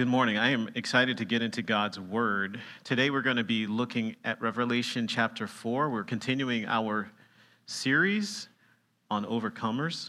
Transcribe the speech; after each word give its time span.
Good 0.00 0.08
morning. 0.08 0.38
I 0.38 0.52
am 0.52 0.70
excited 0.76 1.18
to 1.18 1.26
get 1.26 1.42
into 1.42 1.60
God's 1.60 2.00
Word. 2.00 2.58
Today 2.84 3.10
we're 3.10 3.20
going 3.20 3.36
to 3.36 3.44
be 3.44 3.66
looking 3.66 4.16
at 4.24 4.40
Revelation 4.40 5.06
chapter 5.06 5.46
4. 5.46 5.90
We're 5.90 6.04
continuing 6.04 6.64
our 6.64 7.10
series 7.66 8.48
on 9.10 9.26
overcomers, 9.26 10.08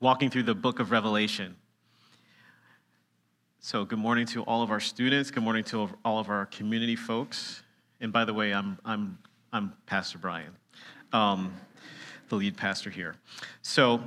walking 0.00 0.30
through 0.30 0.42
the 0.42 0.56
book 0.56 0.80
of 0.80 0.90
Revelation. 0.90 1.54
So, 3.60 3.84
good 3.84 4.00
morning 4.00 4.26
to 4.26 4.42
all 4.42 4.64
of 4.64 4.72
our 4.72 4.80
students. 4.80 5.30
Good 5.30 5.44
morning 5.44 5.62
to 5.66 5.88
all 6.04 6.18
of 6.18 6.28
our 6.28 6.46
community 6.46 6.96
folks. 6.96 7.62
And 8.00 8.12
by 8.12 8.24
the 8.24 8.34
way, 8.34 8.52
I'm, 8.52 8.80
I'm, 8.84 9.16
I'm 9.52 9.74
Pastor 9.86 10.18
Brian, 10.18 10.56
um, 11.12 11.54
the 12.28 12.34
lead 12.34 12.56
pastor 12.56 12.90
here. 12.90 13.14
So, 13.62 14.02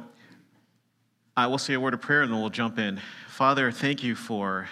I 1.35 1.47
will 1.47 1.57
say 1.57 1.73
a 1.73 1.79
word 1.79 1.95
of 1.95 2.01
prayer 2.01 2.21
and 2.21 2.31
then 2.31 2.39
we'll 2.39 2.51
jump 2.51 2.77
in. 2.77 3.01
Father, 3.27 3.71
thank 3.71 4.03
you 4.03 4.13
for 4.13 4.69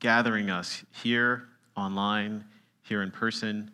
gathering 0.00 0.50
us 0.50 0.84
here, 1.02 1.44
online, 1.76 2.44
here 2.82 3.00
in 3.00 3.12
person. 3.12 3.70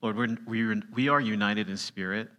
Lord, 0.00 0.16
we're, 0.16 0.36
we're, 0.46 0.82
we 0.94 1.10
are 1.10 1.20
united 1.20 1.68
in 1.68 1.76
spirit 1.76 2.30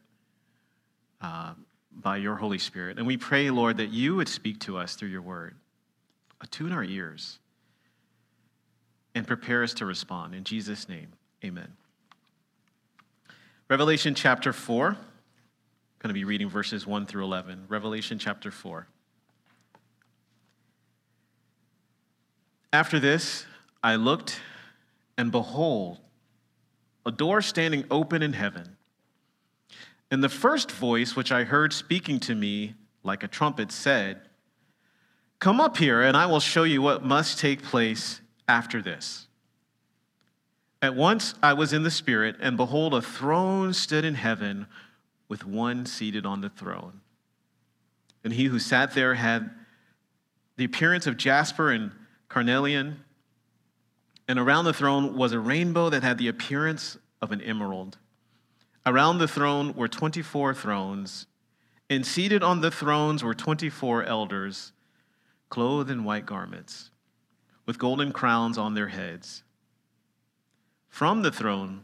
uh, 1.22 1.54
by 1.92 2.18
your 2.18 2.36
Holy 2.36 2.58
Spirit. 2.58 2.98
And 2.98 3.06
we 3.06 3.18
pray, 3.18 3.52
Lord, 3.52 3.78
that 3.78 3.90
you 3.90 4.16
would 4.16 4.28
speak 4.28 4.60
to 4.62 4.78
us 4.78 4.96
through 4.96 5.10
your 5.10 5.22
word, 5.22 5.56
attune 6.42 6.72
our 6.72 6.84
ears, 6.84 7.38
and 9.14 9.28
prepare 9.28 9.62
us 9.62 9.76
to 9.76 9.86
respond. 9.86 10.34
In 10.34 10.44
Jesus' 10.44 10.90
name, 10.90 11.10
amen. 11.44 11.72
Revelation 13.70 14.16
chapter 14.16 14.54
4 14.54 14.98
going 16.00 16.10
to 16.10 16.14
be 16.14 16.24
reading 16.24 16.50
verses 16.50 16.88
1 16.88 17.06
through 17.08 17.26
11. 17.26 17.66
Revelation 17.68 18.18
chapter 18.18 18.52
4. 18.52 18.88
After 22.72 23.02
this, 23.02 23.46
I 23.84 23.96
looked, 23.96 24.40
and 25.18 25.30
behold, 25.30 26.00
a 27.06 27.12
door 27.12 27.42
standing 27.42 27.84
open 27.92 28.24
in 28.24 28.32
heaven. 28.32 28.78
And 30.10 30.24
the 30.24 30.30
first 30.30 30.72
voice 30.72 31.18
which 31.18 31.34
I 31.34 31.44
heard 31.44 31.74
speaking 31.74 32.22
to 32.22 32.36
me 32.36 32.76
like 33.04 33.24
a 33.24 33.28
trumpet 33.28 33.70
said, 33.70 34.22
Come 35.40 35.60
up 35.60 35.76
here, 35.78 36.02
and 36.02 36.16
I 36.16 36.28
will 36.28 36.40
show 36.40 36.64
you 36.64 36.82
what 36.82 37.04
must 37.04 37.40
take 37.40 37.62
place 37.62 38.22
after 38.48 38.82
this. 38.82 39.28
At 40.82 40.96
once 40.96 41.34
I 41.44 41.54
was 41.54 41.74
in 41.74 41.84
the 41.84 41.92
Spirit, 41.92 42.38
and 42.40 42.56
behold, 42.56 42.94
a 42.94 43.02
throne 43.02 43.74
stood 43.74 44.06
in 44.06 44.16
heaven 44.16 44.68
with 45.30 45.46
one 45.46 45.86
seated 45.86 46.26
on 46.26 46.42
the 46.42 46.50
throne. 46.50 47.00
And 48.24 48.34
he 48.34 48.46
who 48.46 48.60
sat 48.60 48.94
there 48.94 49.14
had 49.14 49.52
the 50.58 50.66
appearance 50.66 51.08
of 51.08 51.16
jasper 51.16 51.72
and 51.72 51.92
carnelian. 52.28 53.06
And 54.28 54.38
around 54.38 54.66
the 54.66 54.74
throne 54.74 55.16
was 55.16 55.32
a 55.32 55.40
rainbow 55.40 55.90
that 55.90 56.04
had 56.04 56.18
the 56.18 56.28
appearance 56.28 56.98
of 57.22 57.32
an 57.32 57.42
emerald. 57.42 57.98
Around 58.86 59.20
the 59.20 59.28
throne 59.28 59.74
were 59.74 59.88
24 59.88 60.54
thrones, 60.54 61.28
and 61.90 62.06
seated 62.06 62.44
on 62.44 62.62
the 62.62 62.72
thrones 62.72 63.24
were 63.24 63.34
24 63.34 64.04
elders, 64.04 64.74
clothed 65.50 65.90
in 65.90 66.04
white 66.04 66.26
garments, 66.26 66.90
with 67.66 67.80
golden 67.80 68.12
crowns 68.12 68.58
on 68.58 68.74
their 68.74 68.88
heads. 68.88 69.44
From 70.88 71.22
the 71.22 71.32
throne, 71.32 71.84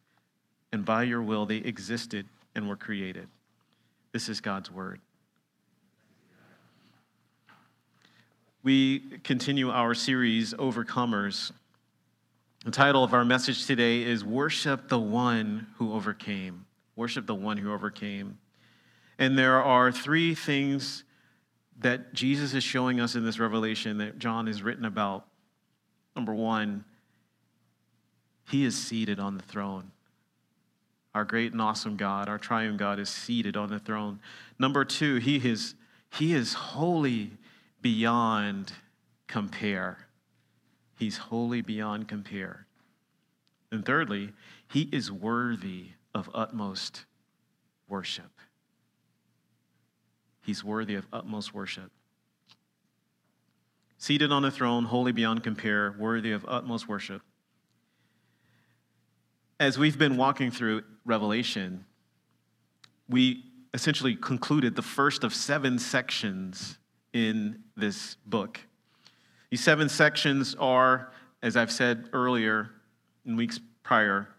and 0.71 0.85
by 0.85 1.03
your 1.03 1.21
will 1.21 1.45
they 1.45 1.57
existed 1.57 2.25
and 2.55 2.67
were 2.67 2.75
created. 2.75 3.27
This 4.11 4.29
is 4.29 4.41
God's 4.41 4.71
word. 4.71 4.99
We 8.63 8.99
continue 9.23 9.71
our 9.71 9.93
series, 9.93 10.53
Overcomers. 10.53 11.51
The 12.63 12.71
title 12.71 13.03
of 13.03 13.13
our 13.13 13.25
message 13.25 13.65
today 13.65 14.03
is 14.03 14.23
Worship 14.23 14.87
the 14.87 14.99
One 14.99 15.67
Who 15.77 15.93
Overcame. 15.93 16.65
Worship 16.95 17.25
the 17.25 17.33
One 17.33 17.57
Who 17.57 17.73
Overcame. 17.73 18.37
And 19.17 19.37
there 19.37 19.63
are 19.63 19.91
three 19.91 20.35
things 20.35 21.03
that 21.79 22.13
Jesus 22.13 22.53
is 22.53 22.63
showing 22.63 22.99
us 22.99 23.15
in 23.15 23.25
this 23.25 23.39
revelation 23.39 23.97
that 23.97 24.19
John 24.19 24.45
has 24.45 24.61
written 24.61 24.85
about. 24.85 25.25
Number 26.15 26.35
one, 26.35 26.85
he 28.49 28.63
is 28.63 28.77
seated 28.77 29.19
on 29.19 29.37
the 29.37 29.43
throne. 29.43 29.91
Our 31.13 31.25
great 31.25 31.51
and 31.51 31.61
awesome 31.61 31.97
God, 31.97 32.29
our 32.29 32.37
triune 32.37 32.77
God, 32.77 32.99
is 32.99 33.09
seated 33.09 33.57
on 33.57 33.69
the 33.69 33.79
throne. 33.79 34.19
Number 34.57 34.85
two, 34.85 35.17
he 35.17 35.37
is, 35.37 35.75
he 36.11 36.33
is 36.33 36.53
holy 36.53 37.31
beyond 37.81 38.71
compare. 39.27 40.07
He's 40.97 41.17
holy 41.17 41.61
beyond 41.61 42.07
compare. 42.07 42.65
And 43.71 43.85
thirdly, 43.85 44.31
he 44.69 44.87
is 44.91 45.11
worthy 45.11 45.87
of 46.13 46.29
utmost 46.33 47.05
worship. 47.89 48.31
He's 50.41 50.63
worthy 50.63 50.95
of 50.95 51.07
utmost 51.11 51.53
worship. 51.53 51.91
Seated 53.97 54.31
on 54.31 54.43
the 54.43 54.51
throne, 54.51 54.85
holy 54.85 55.11
beyond 55.11 55.43
compare, 55.43 55.93
worthy 55.99 56.31
of 56.31 56.45
utmost 56.47 56.87
worship 56.87 57.21
as 59.61 59.77
we've 59.77 59.99
been 59.99 60.17
walking 60.17 60.49
through 60.49 60.81
Revelation, 61.05 61.85
we 63.07 63.43
essentially 63.75 64.15
concluded 64.15 64.75
the 64.75 64.81
first 64.81 65.23
of 65.23 65.35
seven 65.35 65.77
sections 65.77 66.79
in 67.13 67.61
this 67.77 68.15
book. 68.25 68.59
These 69.51 69.63
seven 69.63 69.87
sections 69.87 70.55
are, 70.55 71.11
as 71.43 71.55
I've 71.55 71.71
said 71.71 72.09
earlier 72.11 72.71
in 73.23 73.35
weeks 73.35 73.59
prior, 73.83 74.29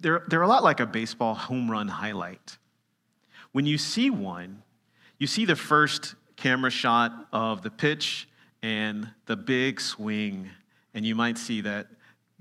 they're, 0.00 0.24
they're 0.28 0.40
a 0.40 0.48
lot 0.48 0.64
like 0.64 0.80
a 0.80 0.86
baseball 0.86 1.34
home 1.34 1.70
run 1.70 1.88
highlight. 1.88 2.56
When 3.52 3.66
you 3.66 3.76
see 3.76 4.08
one, 4.08 4.62
you 5.18 5.26
see 5.26 5.44
the 5.44 5.54
first 5.54 6.14
camera 6.36 6.70
shot 6.70 7.12
of 7.30 7.60
the 7.60 7.70
pitch 7.70 8.26
and 8.62 9.06
the 9.26 9.36
big 9.36 9.82
swing, 9.82 10.48
and 10.94 11.04
you 11.04 11.14
might 11.14 11.36
see 11.36 11.60
that 11.60 11.88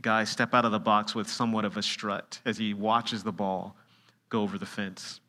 guy 0.01 0.23
step 0.23 0.53
out 0.53 0.65
of 0.65 0.71
the 0.71 0.79
box 0.79 1.13
with 1.13 1.29
somewhat 1.29 1.65
of 1.65 1.77
a 1.77 1.83
strut 1.83 2.39
as 2.45 2.57
he 2.57 2.73
watches 2.73 3.23
the 3.23 3.31
ball 3.31 3.75
go 4.29 4.41
over 4.41 4.57
the 4.57 4.65
fence. 4.65 5.19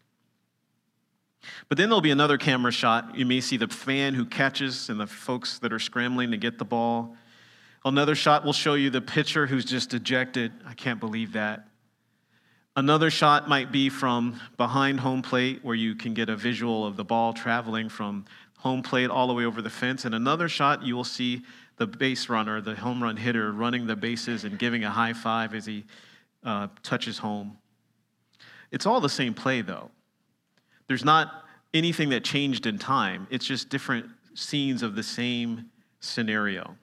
But 1.68 1.78
then 1.78 1.88
there'll 1.88 2.02
be 2.02 2.10
another 2.10 2.38
camera 2.38 2.70
shot. 2.70 3.16
You 3.16 3.24
may 3.24 3.40
see 3.40 3.56
the 3.56 3.68
fan 3.68 4.14
who 4.14 4.26
catches 4.26 4.88
and 4.88 5.00
the 5.00 5.06
folks 5.06 5.58
that 5.60 5.72
are 5.72 5.78
scrambling 5.78 6.30
to 6.32 6.36
get 6.36 6.58
the 6.58 6.64
ball. 6.64 7.16
Another 7.84 8.14
shot 8.14 8.44
will 8.44 8.52
show 8.52 8.74
you 8.74 8.90
the 8.90 9.00
pitcher 9.00 9.46
who's 9.46 9.64
just 9.64 9.90
dejected. 9.90 10.52
I 10.66 10.74
can't 10.74 11.00
believe 11.00 11.32
that. 11.32 11.66
Another 12.76 13.10
shot 13.10 13.48
might 13.48 13.72
be 13.72 13.88
from 13.88 14.38
behind 14.56 15.00
home 15.00 15.22
plate, 15.22 15.60
where 15.64 15.74
you 15.74 15.94
can 15.94 16.14
get 16.14 16.28
a 16.28 16.36
visual 16.36 16.86
of 16.86 16.96
the 16.96 17.04
ball 17.04 17.32
traveling 17.32 17.88
from 17.88 18.26
home 18.58 18.82
plate 18.82 19.10
all 19.10 19.26
the 19.26 19.34
way 19.34 19.44
over 19.44 19.62
the 19.62 19.70
fence. 19.70 20.04
And 20.04 20.14
another 20.14 20.48
shot, 20.48 20.82
you 20.82 20.94
will 20.94 21.04
see 21.04 21.42
the 21.80 21.86
base 21.86 22.28
runner, 22.28 22.60
the 22.60 22.74
home 22.74 23.02
run 23.02 23.16
hitter, 23.16 23.50
running 23.52 23.86
the 23.86 23.96
bases 23.96 24.44
and 24.44 24.58
giving 24.58 24.84
a 24.84 24.90
high 24.90 25.14
five 25.14 25.54
as 25.54 25.64
he 25.64 25.82
uh, 26.44 26.68
touches 26.82 27.16
home. 27.16 27.56
It's 28.70 28.84
all 28.84 29.00
the 29.00 29.08
same 29.08 29.32
play, 29.32 29.62
though. 29.62 29.90
There's 30.88 31.06
not 31.06 31.46
anything 31.72 32.10
that 32.10 32.22
changed 32.22 32.66
in 32.66 32.78
time, 32.78 33.26
it's 33.30 33.46
just 33.46 33.70
different 33.70 34.06
scenes 34.34 34.82
of 34.82 34.94
the 34.94 35.02
same 35.02 35.70
scenario. 36.00 36.76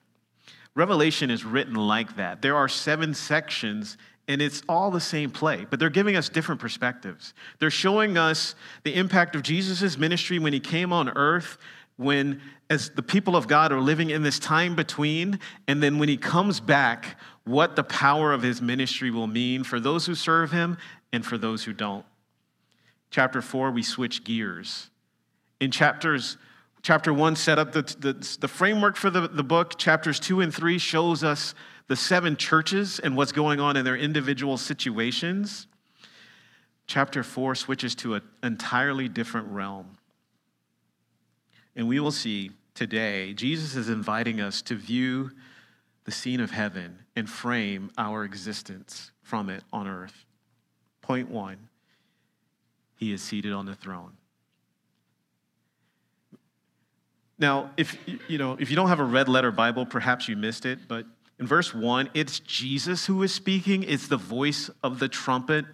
Revelation 0.74 1.30
is 1.30 1.44
written 1.44 1.74
like 1.76 2.16
that. 2.16 2.42
There 2.42 2.56
are 2.56 2.68
seven 2.68 3.14
sections 3.14 3.96
and 4.28 4.42
it's 4.42 4.62
all 4.68 4.90
the 4.90 5.00
same 5.00 5.30
play, 5.30 5.66
but 5.70 5.80
they're 5.80 5.88
giving 5.88 6.14
us 6.14 6.28
different 6.28 6.60
perspectives. 6.60 7.32
They're 7.60 7.70
showing 7.70 8.18
us 8.18 8.54
the 8.84 8.94
impact 8.94 9.34
of 9.34 9.42
Jesus' 9.42 9.96
ministry 9.96 10.38
when 10.38 10.52
he 10.52 10.60
came 10.60 10.92
on 10.92 11.08
earth, 11.08 11.56
when, 11.98 12.40
as 12.70 12.88
the 12.90 13.02
people 13.02 13.36
of 13.36 13.46
God 13.46 13.70
are 13.72 13.80
living 13.80 14.08
in 14.08 14.22
this 14.22 14.38
time 14.38 14.74
between, 14.74 15.38
and 15.66 15.82
then 15.82 15.98
when 15.98 16.08
he 16.08 16.16
comes 16.16 16.60
back, 16.60 17.18
what 17.44 17.76
the 17.76 17.84
power 17.84 18.32
of 18.32 18.40
his 18.40 18.62
ministry 18.62 19.10
will 19.10 19.26
mean 19.26 19.64
for 19.64 19.78
those 19.78 20.06
who 20.06 20.14
serve 20.14 20.50
him 20.50 20.78
and 21.12 21.26
for 21.26 21.36
those 21.36 21.64
who 21.64 21.74
don't. 21.74 22.06
Chapter 23.10 23.42
four, 23.42 23.70
we 23.70 23.82
switch 23.82 24.24
gears. 24.24 24.88
In 25.60 25.70
chapters 25.70 26.38
Chapter 26.82 27.12
one 27.12 27.34
set 27.34 27.58
up 27.58 27.72
the, 27.72 27.82
the, 27.82 28.38
the, 28.40 28.48
framework 28.48 28.96
for 28.96 29.10
the, 29.10 29.26
the 29.28 29.42
book. 29.42 29.78
Chapters 29.78 30.20
two 30.20 30.40
and 30.40 30.54
three 30.54 30.78
shows 30.78 31.24
us 31.24 31.54
the 31.88 31.96
seven 31.96 32.36
churches 32.36 33.00
and 33.00 33.16
what's 33.16 33.32
going 33.32 33.60
on 33.60 33.76
in 33.76 33.84
their 33.84 33.96
individual 33.96 34.56
situations. 34.56 35.66
Chapter 36.86 37.22
4 37.22 37.54
switches 37.54 37.94
to 37.96 38.14
an 38.14 38.22
entirely 38.42 39.08
different 39.08 39.48
realm. 39.48 39.97
And 41.78 41.86
we 41.86 42.00
will 42.00 42.10
see 42.10 42.50
today, 42.74 43.32
Jesus 43.34 43.76
is 43.76 43.88
inviting 43.88 44.40
us 44.40 44.60
to 44.62 44.74
view 44.74 45.30
the 46.04 46.10
scene 46.10 46.40
of 46.40 46.50
heaven 46.50 46.98
and 47.14 47.30
frame 47.30 47.92
our 47.96 48.24
existence 48.24 49.12
from 49.22 49.48
it 49.48 49.62
on 49.72 49.86
earth. 49.86 50.26
Point 51.00 51.30
one 51.30 51.68
He 52.96 53.12
is 53.12 53.22
seated 53.22 53.52
on 53.52 53.64
the 53.64 53.76
throne. 53.76 54.12
Now, 57.38 57.70
if 57.76 57.96
you 58.26 58.38
know, 58.38 58.56
if 58.58 58.70
you 58.70 58.76
don't 58.76 58.88
have 58.88 58.98
a 58.98 59.04
red 59.04 59.28
letter 59.28 59.52
Bible, 59.52 59.86
perhaps 59.86 60.28
you 60.28 60.36
missed 60.36 60.66
it, 60.66 60.80
but 60.88 61.06
in 61.38 61.46
verse 61.46 61.72
1, 61.72 62.10
it's 62.12 62.40
Jesus 62.40 63.06
who 63.06 63.22
is 63.22 63.32
speaking, 63.32 63.84
it's 63.84 64.08
the 64.08 64.16
voice 64.16 64.68
of 64.82 64.98
the 64.98 65.06
trumpet. 65.06 65.64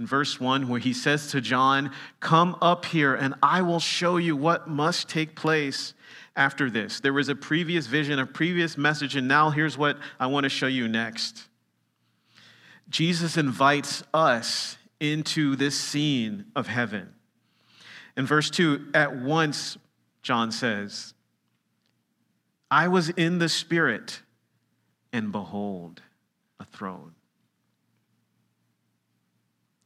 In 0.00 0.06
verse 0.06 0.40
1, 0.40 0.68
where 0.68 0.80
he 0.80 0.94
says 0.94 1.30
to 1.32 1.42
John, 1.42 1.92
Come 2.20 2.56
up 2.62 2.86
here 2.86 3.14
and 3.14 3.34
I 3.42 3.60
will 3.60 3.80
show 3.80 4.16
you 4.16 4.34
what 4.34 4.66
must 4.66 5.10
take 5.10 5.36
place 5.36 5.92
after 6.34 6.70
this. 6.70 7.00
There 7.00 7.12
was 7.12 7.28
a 7.28 7.34
previous 7.34 7.86
vision, 7.86 8.18
a 8.18 8.24
previous 8.24 8.78
message, 8.78 9.14
and 9.14 9.28
now 9.28 9.50
here's 9.50 9.76
what 9.76 9.98
I 10.18 10.26
want 10.28 10.44
to 10.44 10.48
show 10.48 10.68
you 10.68 10.88
next. 10.88 11.48
Jesus 12.88 13.36
invites 13.36 14.02
us 14.14 14.78
into 15.00 15.54
this 15.54 15.78
scene 15.78 16.46
of 16.56 16.66
heaven. 16.66 17.12
In 18.16 18.24
verse 18.24 18.48
2, 18.48 18.92
at 18.94 19.16
once, 19.16 19.76
John 20.22 20.50
says, 20.50 21.12
I 22.70 22.88
was 22.88 23.10
in 23.10 23.38
the 23.38 23.50
Spirit 23.50 24.22
and 25.12 25.30
behold, 25.30 26.00
a 26.58 26.64
throne 26.64 27.16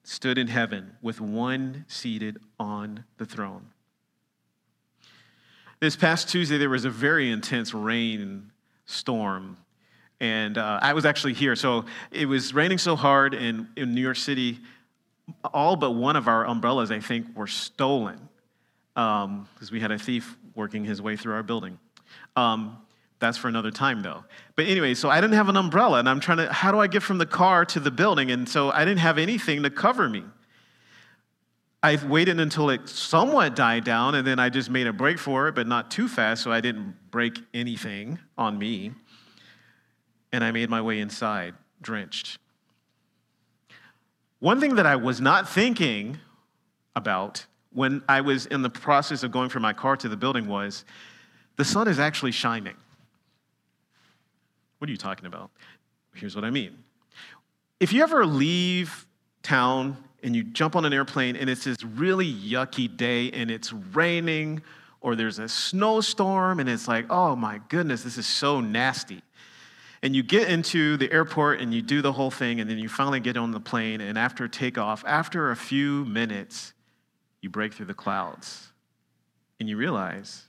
stood 0.04 0.38
in 0.38 0.46
heaven 0.46 0.92
with 1.02 1.20
one 1.20 1.84
seated 1.88 2.38
on 2.60 3.04
the 3.16 3.26
throne. 3.26 3.66
This 5.80 5.96
past 5.96 6.28
Tuesday, 6.28 6.56
there 6.56 6.70
was 6.70 6.84
a 6.84 6.90
very 6.90 7.30
intense 7.30 7.74
rain 7.74 8.52
storm. 8.86 9.56
And 10.20 10.56
uh, 10.56 10.78
I 10.80 10.92
was 10.92 11.04
actually 11.04 11.34
here. 11.34 11.56
So 11.56 11.86
it 12.10 12.26
was 12.26 12.54
raining 12.54 12.78
so 12.78 12.96
hard 12.96 13.34
in, 13.34 13.68
in 13.76 13.94
New 13.94 14.00
York 14.00 14.16
City, 14.16 14.60
all 15.52 15.76
but 15.76 15.92
one 15.92 16.16
of 16.16 16.28
our 16.28 16.46
umbrellas, 16.46 16.90
I 16.90 17.00
think, 17.00 17.36
were 17.36 17.46
stolen 17.46 18.28
because 18.94 19.24
um, 19.24 19.48
we 19.72 19.80
had 19.80 19.90
a 19.90 19.98
thief 19.98 20.36
working 20.54 20.84
his 20.84 21.02
way 21.02 21.16
through 21.16 21.34
our 21.34 21.42
building. 21.42 21.78
Um, 22.36 22.78
that's 23.24 23.38
for 23.38 23.48
another 23.48 23.70
time, 23.70 24.02
though. 24.02 24.22
But 24.54 24.66
anyway, 24.66 24.92
so 24.94 25.08
I 25.08 25.20
didn't 25.20 25.34
have 25.36 25.48
an 25.48 25.56
umbrella, 25.56 25.98
and 25.98 26.08
I'm 26.08 26.20
trying 26.20 26.38
to, 26.38 26.52
how 26.52 26.70
do 26.70 26.78
I 26.78 26.86
get 26.86 27.02
from 27.02 27.16
the 27.16 27.26
car 27.26 27.64
to 27.64 27.80
the 27.80 27.90
building? 27.90 28.30
And 28.30 28.46
so 28.46 28.70
I 28.70 28.84
didn't 28.84 29.00
have 29.00 29.16
anything 29.16 29.62
to 29.62 29.70
cover 29.70 30.08
me. 30.08 30.24
I 31.82 31.96
waited 32.06 32.38
until 32.38 32.70
it 32.70 32.88
somewhat 32.88 33.56
died 33.56 33.84
down, 33.84 34.14
and 34.14 34.26
then 34.26 34.38
I 34.38 34.50
just 34.50 34.70
made 34.70 34.86
a 34.86 34.92
break 34.92 35.18
for 35.18 35.48
it, 35.48 35.54
but 35.54 35.66
not 35.66 35.90
too 35.90 36.06
fast, 36.06 36.42
so 36.42 36.52
I 36.52 36.60
didn't 36.60 36.94
break 37.10 37.40
anything 37.54 38.18
on 38.36 38.58
me. 38.58 38.92
And 40.32 40.44
I 40.44 40.50
made 40.50 40.68
my 40.68 40.82
way 40.82 41.00
inside, 41.00 41.54
drenched. 41.80 42.38
One 44.40 44.60
thing 44.60 44.74
that 44.74 44.84
I 44.86 44.96
was 44.96 45.20
not 45.20 45.48
thinking 45.48 46.18
about 46.94 47.46
when 47.72 48.02
I 48.08 48.20
was 48.20 48.46
in 48.46 48.62
the 48.62 48.70
process 48.70 49.22
of 49.22 49.32
going 49.32 49.48
from 49.48 49.62
my 49.62 49.72
car 49.72 49.96
to 49.96 50.08
the 50.08 50.16
building 50.16 50.46
was 50.46 50.84
the 51.56 51.64
sun 51.64 51.88
is 51.88 51.98
actually 51.98 52.32
shining. 52.32 52.76
What 54.78 54.88
are 54.88 54.92
you 54.92 54.98
talking 54.98 55.26
about? 55.26 55.50
Here's 56.14 56.34
what 56.34 56.44
I 56.44 56.50
mean. 56.50 56.84
If 57.80 57.92
you 57.92 58.02
ever 58.02 58.24
leave 58.24 59.06
town 59.42 59.96
and 60.22 60.34
you 60.34 60.42
jump 60.42 60.74
on 60.74 60.84
an 60.84 60.92
airplane 60.92 61.36
and 61.36 61.50
it's 61.50 61.64
this 61.64 61.82
really 61.84 62.32
yucky 62.32 62.94
day 62.94 63.30
and 63.30 63.50
it's 63.50 63.72
raining 63.72 64.62
or 65.00 65.14
there's 65.14 65.38
a 65.38 65.48
snowstorm 65.48 66.60
and 66.60 66.68
it's 66.68 66.88
like, 66.88 67.06
oh 67.10 67.36
my 67.36 67.60
goodness, 67.68 68.02
this 68.02 68.16
is 68.16 68.26
so 68.26 68.60
nasty. 68.60 69.22
And 70.02 70.16
you 70.16 70.22
get 70.22 70.48
into 70.48 70.96
the 70.96 71.12
airport 71.12 71.60
and 71.60 71.72
you 71.72 71.82
do 71.82 72.00
the 72.00 72.12
whole 72.12 72.30
thing 72.30 72.60
and 72.60 72.68
then 72.68 72.78
you 72.78 72.88
finally 72.88 73.20
get 73.20 73.36
on 73.36 73.50
the 73.50 73.60
plane 73.60 74.00
and 74.00 74.16
after 74.16 74.48
takeoff, 74.48 75.04
after 75.06 75.50
a 75.50 75.56
few 75.56 76.04
minutes, 76.06 76.72
you 77.40 77.50
break 77.50 77.74
through 77.74 77.86
the 77.86 77.94
clouds 77.94 78.72
and 79.60 79.68
you 79.68 79.76
realize 79.76 80.48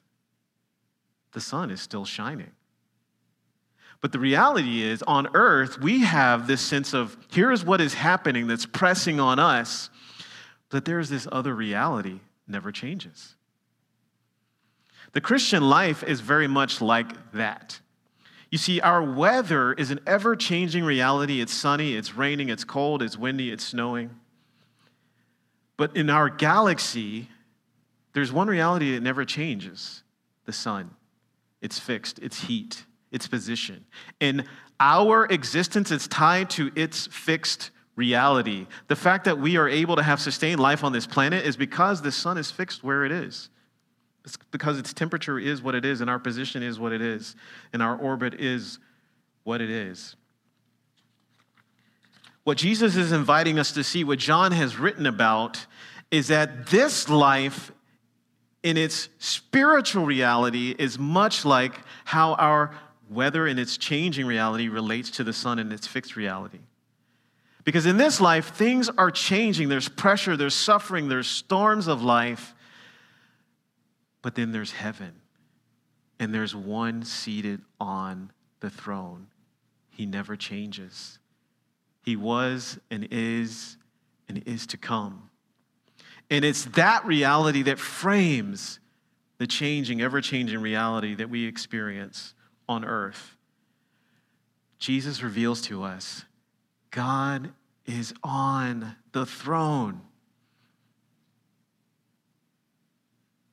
the 1.33 1.41
sun 1.41 1.69
is 1.69 1.81
still 1.81 2.05
shining. 2.05 2.51
But 4.05 4.11
the 4.11 4.19
reality 4.19 4.83
is, 4.83 5.01
on 5.01 5.29
earth, 5.33 5.81
we 5.81 6.01
have 6.01 6.45
this 6.45 6.61
sense 6.61 6.93
of 6.93 7.17
here 7.31 7.51
is 7.51 7.65
what 7.65 7.81
is 7.81 7.95
happening 7.95 8.45
that's 8.45 8.67
pressing 8.67 9.19
on 9.19 9.39
us, 9.39 9.89
but 10.69 10.85
there's 10.85 11.09
this 11.09 11.27
other 11.31 11.55
reality 11.55 12.19
never 12.47 12.71
changes. 12.71 13.33
The 15.13 15.21
Christian 15.21 15.67
life 15.67 16.03
is 16.03 16.21
very 16.21 16.47
much 16.47 16.81
like 16.81 17.31
that. 17.31 17.79
You 18.51 18.59
see, 18.59 18.79
our 18.79 19.01
weather 19.01 19.73
is 19.73 19.89
an 19.89 20.01
ever 20.05 20.35
changing 20.35 20.83
reality. 20.83 21.41
It's 21.41 21.51
sunny, 21.51 21.95
it's 21.95 22.13
raining, 22.13 22.49
it's 22.49 22.63
cold, 22.63 23.01
it's 23.01 23.17
windy, 23.17 23.49
it's 23.49 23.63
snowing. 23.65 24.11
But 25.77 25.97
in 25.97 26.11
our 26.11 26.29
galaxy, 26.29 27.29
there's 28.13 28.31
one 28.31 28.49
reality 28.49 28.93
that 28.93 29.01
never 29.01 29.25
changes 29.25 30.03
the 30.45 30.53
sun. 30.53 30.91
It's 31.59 31.79
fixed, 31.79 32.19
it's 32.19 32.41
heat 32.43 32.85
its 33.15 33.27
position. 33.27 33.85
In 34.19 34.45
our 34.79 35.25
existence, 35.27 35.89
it's 35.89 36.07
tied 36.07 36.49
to 36.51 36.69
its 36.75 37.07
fixed 37.07 37.71
reality. 37.95 38.67
The 38.89 38.95
fact 38.97 39.23
that 39.23 39.39
we 39.39 39.55
are 39.55 39.69
able 39.69 39.95
to 39.95 40.03
have 40.03 40.19
sustained 40.19 40.59
life 40.59 40.83
on 40.83 40.91
this 40.91 41.07
planet 41.07 41.45
is 41.45 41.55
because 41.55 42.01
the 42.01 42.11
sun 42.11 42.37
is 42.37 42.51
fixed 42.51 42.83
where 42.83 43.05
it 43.05 43.11
is. 43.13 43.49
It's 44.25 44.37
because 44.51 44.77
its 44.77 44.93
temperature 44.93 45.39
is 45.39 45.61
what 45.61 45.75
it 45.75 45.85
is, 45.85 46.01
and 46.01 46.09
our 46.09 46.19
position 46.19 46.61
is 46.61 46.77
what 46.77 46.91
it 46.91 47.01
is, 47.01 47.35
and 47.71 47.81
our 47.81 47.95
orbit 47.95 48.33
is 48.33 48.79
what 49.45 49.61
it 49.61 49.69
is. 49.69 50.17
What 52.43 52.57
Jesus 52.57 52.97
is 52.97 53.13
inviting 53.13 53.57
us 53.57 53.71
to 53.71 53.83
see, 53.83 54.03
what 54.03 54.19
John 54.19 54.51
has 54.51 54.77
written 54.77 55.05
about, 55.05 55.65
is 56.11 56.27
that 56.27 56.67
this 56.67 57.07
life 57.07 57.71
in 58.61 58.77
its 58.77 59.09
spiritual 59.19 60.05
reality 60.05 60.75
is 60.77 60.99
much 60.99 61.45
like 61.45 61.79
how 62.03 62.33
our 62.33 62.75
weather 63.09 63.47
in 63.47 63.59
its 63.59 63.77
changing 63.77 64.25
reality 64.25 64.67
relates 64.67 65.09
to 65.11 65.23
the 65.23 65.33
sun 65.33 65.59
in 65.59 65.71
its 65.71 65.87
fixed 65.87 66.15
reality. 66.15 66.59
Because 67.63 67.85
in 67.85 67.97
this 67.97 68.21
life, 68.21 68.53
things 68.53 68.89
are 68.89 69.11
changing. 69.11 69.69
There's 69.69 69.89
pressure, 69.89 70.37
there's 70.37 70.53
suffering, 70.53 71.07
there's 71.09 71.27
storms 71.27 71.87
of 71.87 72.03
life. 72.03 72.53
But 74.21 74.35
then 74.35 74.51
there's 74.51 74.71
heaven, 74.71 75.13
and 76.19 76.33
there's 76.33 76.55
one 76.55 77.03
seated 77.03 77.61
on 77.79 78.31
the 78.59 78.69
throne. 78.69 79.27
He 79.89 80.05
never 80.05 80.35
changes. 80.35 81.19
He 82.03 82.15
was 82.15 82.79
and 82.91 83.07
is 83.11 83.77
and 84.27 84.43
is 84.45 84.67
to 84.67 84.77
come. 84.77 85.29
And 86.29 86.43
it's 86.43 86.65
that 86.65 87.05
reality 87.05 87.63
that 87.63 87.79
frames 87.79 88.79
the 89.37 89.47
changing, 89.47 90.01
ever 90.01 90.21
changing 90.21 90.61
reality 90.61 91.15
that 91.15 91.29
we 91.29 91.45
experience 91.45 92.33
on 92.67 92.85
earth, 92.85 93.35
Jesus 94.79 95.23
reveals 95.23 95.61
to 95.63 95.83
us 95.83 96.25
God 96.91 97.51
is 97.85 98.13
on 98.23 98.95
the 99.11 99.25
throne. 99.25 100.01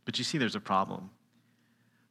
But 0.04 0.18
you 0.18 0.24
see, 0.24 0.38
there's 0.38 0.56
a 0.56 0.60
problem. 0.60 1.10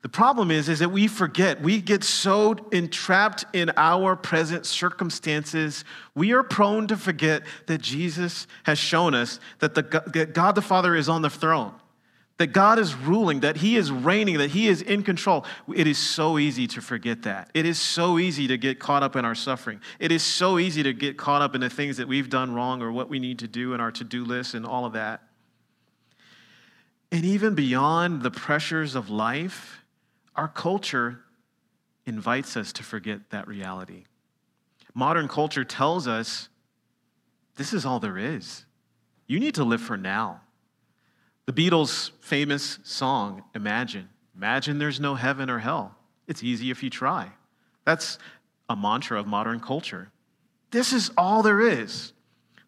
The 0.02 0.10
problem 0.10 0.50
is, 0.50 0.68
is 0.68 0.80
that 0.80 0.90
we 0.90 1.08
forget. 1.08 1.62
We 1.62 1.80
get 1.80 2.04
so 2.04 2.56
entrapped 2.72 3.46
in 3.54 3.72
our 3.78 4.16
present 4.16 4.66
circumstances. 4.66 5.86
We 6.16 6.32
are 6.32 6.42
prone 6.42 6.88
to 6.88 6.98
forget 6.98 7.44
that 7.68 7.82
Jesus 7.82 8.48
has 8.64 8.80
shown 8.80 9.14
us 9.14 9.40
that, 9.60 9.76
the, 9.76 9.84
that 10.14 10.34
God 10.34 10.56
the 10.56 10.62
Father 10.62 10.96
is 10.96 11.08
on 11.08 11.22
the 11.22 11.30
throne, 11.30 11.74
that 12.42 12.54
God 12.54 12.80
is 12.80 12.96
ruling, 12.96 13.42
that 13.42 13.58
He 13.58 13.78
is 13.78 13.92
reigning, 13.92 14.40
that 14.40 14.50
He 14.50 14.68
is 14.68 14.82
in 14.82 15.04
control. 15.04 15.46
It 15.76 15.86
is 15.86 16.00
so 16.00 16.40
easy 16.40 16.66
to 16.70 16.82
forget 16.82 17.22
that. 17.22 17.52
It 17.54 17.68
is 17.68 17.80
so 17.80 18.18
easy 18.18 18.48
to 18.48 18.58
get 18.58 18.80
caught 18.80 19.04
up 19.04 19.16
in 19.16 19.26
our 19.26 19.36
suffering. 19.36 19.80
It 20.00 20.12
is 20.12 20.24
so 20.24 20.58
easy 20.58 20.82
to 20.82 20.92
get 20.92 21.18
caught 21.18 21.44
up 21.44 21.54
in 21.54 21.62
the 21.62 21.70
things 21.70 21.98
that 21.98 22.08
we've 22.08 22.32
done 22.32 22.56
wrong 22.56 22.82
or 22.82 22.92
what 22.92 23.10
we 23.10 23.20
need 23.20 23.38
to 23.40 23.48
do 23.48 23.76
in 23.76 23.80
our 23.80 23.92
to 23.92 24.04
do 24.04 24.26
list 24.26 24.56
and 24.56 24.66
all 24.66 24.86
of 24.86 24.94
that. 24.94 25.22
And 27.12 27.24
even 27.24 27.54
beyond 27.54 28.24
the 28.24 28.32
pressures 28.32 28.96
of 28.96 29.12
life, 29.12 29.84
our 30.36 30.48
culture 30.48 31.20
invites 32.08 32.58
us 32.58 32.74
to 32.74 32.84
forget 32.84 33.30
that 33.30 33.48
reality. 33.48 34.06
Modern 34.96 35.28
culture 35.28 35.64
tells 35.64 36.08
us 36.08 36.50
this 37.58 37.72
is 37.72 37.86
all 37.86 38.00
there 38.00 38.18
is. 38.18 38.66
You 39.28 39.40
need 39.40 39.54
to 39.56 39.64
live 39.64 39.82
for 39.82 39.96
now. 39.96 40.42
The 41.46 41.54
Beatles' 41.54 42.12
famous 42.20 42.80
song, 42.84 43.44
Imagine. 43.56 44.10
Imagine 44.36 44.80
there's 44.80 45.00
no 45.00 45.16
heaven 45.16 45.50
or 45.50 45.60
hell. 45.60 45.96
It's 46.28 46.44
easy 46.44 46.72
if 46.72 46.82
you 46.82 46.90
try. 46.90 47.32
That's 47.86 48.18
a 48.70 48.76
mantra 48.76 49.20
of 49.20 49.28
modern 49.28 49.60
culture. 49.60 50.12
This 50.72 50.94
is 50.94 51.12
all 51.18 51.44
there 51.44 51.60
is. 51.60 52.14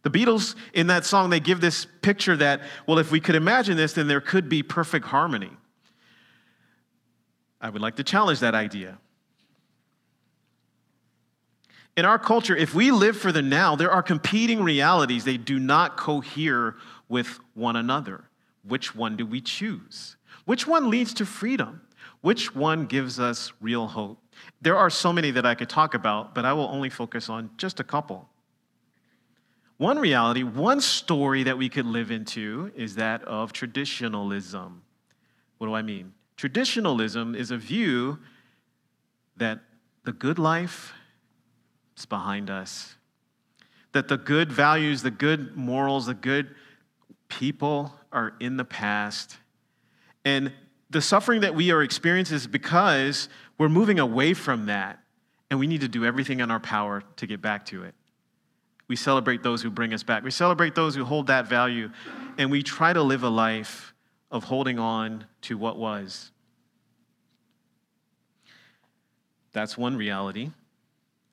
The 0.03 0.09
Beatles, 0.09 0.55
in 0.73 0.87
that 0.87 1.05
song, 1.05 1.29
they 1.29 1.39
give 1.39 1.61
this 1.61 1.87
picture 2.01 2.35
that, 2.35 2.61
well, 2.85 2.99
if 2.99 3.09
we 3.11 3.21
could 3.21 3.35
imagine 3.35 3.77
this, 3.77 3.93
then 3.93 4.07
there 4.07 4.21
could 4.21 4.49
be 4.49 4.61
perfect 4.61 5.05
harmony. 5.05 5.51
I 7.61 7.69
would 7.69 7.81
like 7.81 7.95
to 7.95 8.03
challenge 8.03 8.41
that 8.41 8.53
idea. 8.53 8.97
In 11.95 12.05
our 12.05 12.19
culture, 12.19 12.55
if 12.55 12.75
we 12.75 12.91
live 12.91 13.15
for 13.15 13.31
the 13.31 13.41
now, 13.41 13.75
there 13.75 13.91
are 13.91 14.03
competing 14.03 14.61
realities. 14.61 15.23
They 15.23 15.37
do 15.37 15.59
not 15.59 15.95
cohere 15.95 16.75
with 17.07 17.39
one 17.53 17.77
another. 17.77 18.25
Which 18.67 18.95
one 18.95 19.17
do 19.17 19.25
we 19.25 19.41
choose? 19.41 20.15
Which 20.45 20.67
one 20.67 20.89
leads 20.89 21.13
to 21.15 21.25
freedom? 21.25 21.81
Which 22.21 22.55
one 22.55 22.85
gives 22.85 23.19
us 23.19 23.51
real 23.59 23.87
hope? 23.87 24.19
There 24.61 24.77
are 24.77 24.89
so 24.89 25.11
many 25.11 25.31
that 25.31 25.45
I 25.45 25.55
could 25.55 25.69
talk 25.69 25.93
about, 25.93 26.33
but 26.33 26.45
I 26.45 26.53
will 26.53 26.67
only 26.67 26.89
focus 26.89 27.29
on 27.29 27.49
just 27.57 27.79
a 27.79 27.83
couple. 27.83 28.29
One 29.77 29.99
reality, 29.99 30.43
one 30.43 30.79
story 30.79 31.43
that 31.43 31.57
we 31.57 31.67
could 31.67 31.85
live 31.85 32.11
into 32.11 32.71
is 32.75 32.95
that 32.95 33.23
of 33.23 33.51
traditionalism. 33.51 34.81
What 35.57 35.67
do 35.67 35.73
I 35.73 35.81
mean? 35.81 36.13
Traditionalism 36.37 37.35
is 37.35 37.51
a 37.51 37.57
view 37.57 38.19
that 39.37 39.59
the 40.03 40.11
good 40.11 40.39
life 40.39 40.93
is 41.97 42.05
behind 42.05 42.49
us, 42.49 42.95
that 43.91 44.07
the 44.07 44.17
good 44.17 44.51
values, 44.51 45.01
the 45.01 45.11
good 45.11 45.55
morals, 45.57 46.05
the 46.05 46.13
good 46.13 46.55
people 47.39 47.93
are 48.11 48.33
in 48.39 48.57
the 48.57 48.65
past. 48.65 49.37
And 50.23 50.53
the 50.89 51.01
suffering 51.01 51.41
that 51.41 51.55
we 51.55 51.71
are 51.71 51.81
experiencing 51.81 52.35
is 52.35 52.47
because 52.47 53.27
we're 53.57 53.69
moving 53.69 53.99
away 53.99 54.33
from 54.33 54.67
that, 54.67 54.99
and 55.49 55.59
we 55.59 55.67
need 55.67 55.81
to 55.81 55.87
do 55.87 56.05
everything 56.05 56.39
in 56.39 56.51
our 56.51 56.59
power 56.59 57.03
to 57.17 57.27
get 57.27 57.41
back 57.41 57.65
to 57.67 57.83
it. 57.83 57.95
We 58.87 58.95
celebrate 58.95 59.41
those 59.41 59.61
who 59.61 59.69
bring 59.69 59.93
us 59.93 60.03
back. 60.03 60.23
We 60.23 60.31
celebrate 60.31 60.75
those 60.75 60.95
who 60.95 61.05
hold 61.05 61.27
that 61.27 61.47
value, 61.47 61.89
and 62.37 62.51
we 62.51 62.61
try 62.61 62.93
to 62.93 63.01
live 63.01 63.23
a 63.23 63.29
life 63.29 63.93
of 64.29 64.43
holding 64.43 64.77
on 64.77 65.25
to 65.41 65.57
what 65.57 65.77
was. 65.77 66.31
That's 69.53 69.77
one 69.77 69.95
reality 69.95 70.51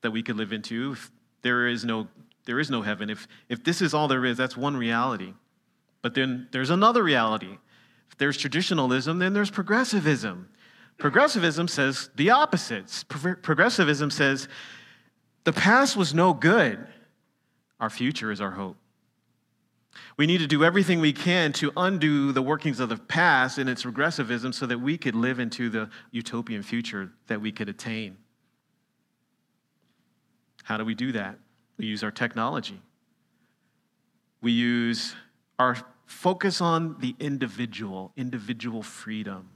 that 0.03 0.11
we 0.11 0.23
could 0.23 0.37
live 0.37 0.53
into. 0.53 0.93
If 0.93 1.11
there 1.43 1.67
is 1.67 1.85
no, 1.85 2.09
there 2.45 2.61
is 2.61 2.71
no 2.71 2.83
heaven. 2.83 3.11
If, 3.11 3.27
if 3.49 3.65
this 3.65 3.83
is 3.83 3.95
all 3.95 4.09
there 4.09 4.25
is, 4.25 4.37
that's 4.37 4.57
one 4.57 4.77
reality. 4.77 5.35
But 6.03 6.15
then 6.15 6.49
there's 6.51 6.71
another 6.71 7.03
reality. 7.03 7.59
If 8.11 8.19
there's 8.19 8.37
traditionalism, 8.37 9.19
then 9.19 9.33
there's 9.33 9.51
progressivism. 9.51 10.49
Progressivism 10.99 11.69
says 11.69 12.11
the 12.17 12.31
opposites. 12.31 13.05
Progressivism 13.05 14.11
says 14.11 14.49
the 15.45 15.53
past 15.53 15.97
was 15.97 16.13
no 16.13 16.35
good. 16.35 16.87
Our 17.79 17.91
future 17.91 18.31
is 18.31 18.41
our 18.41 18.51
hope. 18.51 18.77
We 20.17 20.27
need 20.27 20.39
to 20.39 20.47
do 20.47 20.63
everything 20.63 21.01
we 21.01 21.13
can 21.13 21.53
to 21.55 21.73
undo 21.77 22.33
the 22.33 22.43
workings 22.43 22.79
of 22.79 22.91
the 22.91 22.97
past 22.97 23.59
and 23.59 23.69
its 23.69 23.85
regressivism 23.85 24.55
so 24.55 24.67
that 24.67 24.79
we 24.79 24.99
could 24.99 25.15
live 25.15 25.41
into 25.41 25.71
the 25.71 25.89
utopian 26.11 26.63
future 26.63 27.11
that 27.27 27.41
we 27.41 27.51
could 27.51 27.69
attain. 27.69 28.19
How 30.63 30.77
do 30.77 30.85
we 30.85 30.95
do 30.95 31.13
that? 31.13 31.39
We 31.79 31.87
use 31.87 32.05
our 32.05 32.11
technology. 32.11 32.81
We 34.43 34.53
use 34.53 35.15
our 35.61 35.77
focus 36.07 36.63
on 36.63 36.97
the 37.01 37.15
individual, 37.21 38.13
individual 38.17 38.83
freedom. 38.83 39.51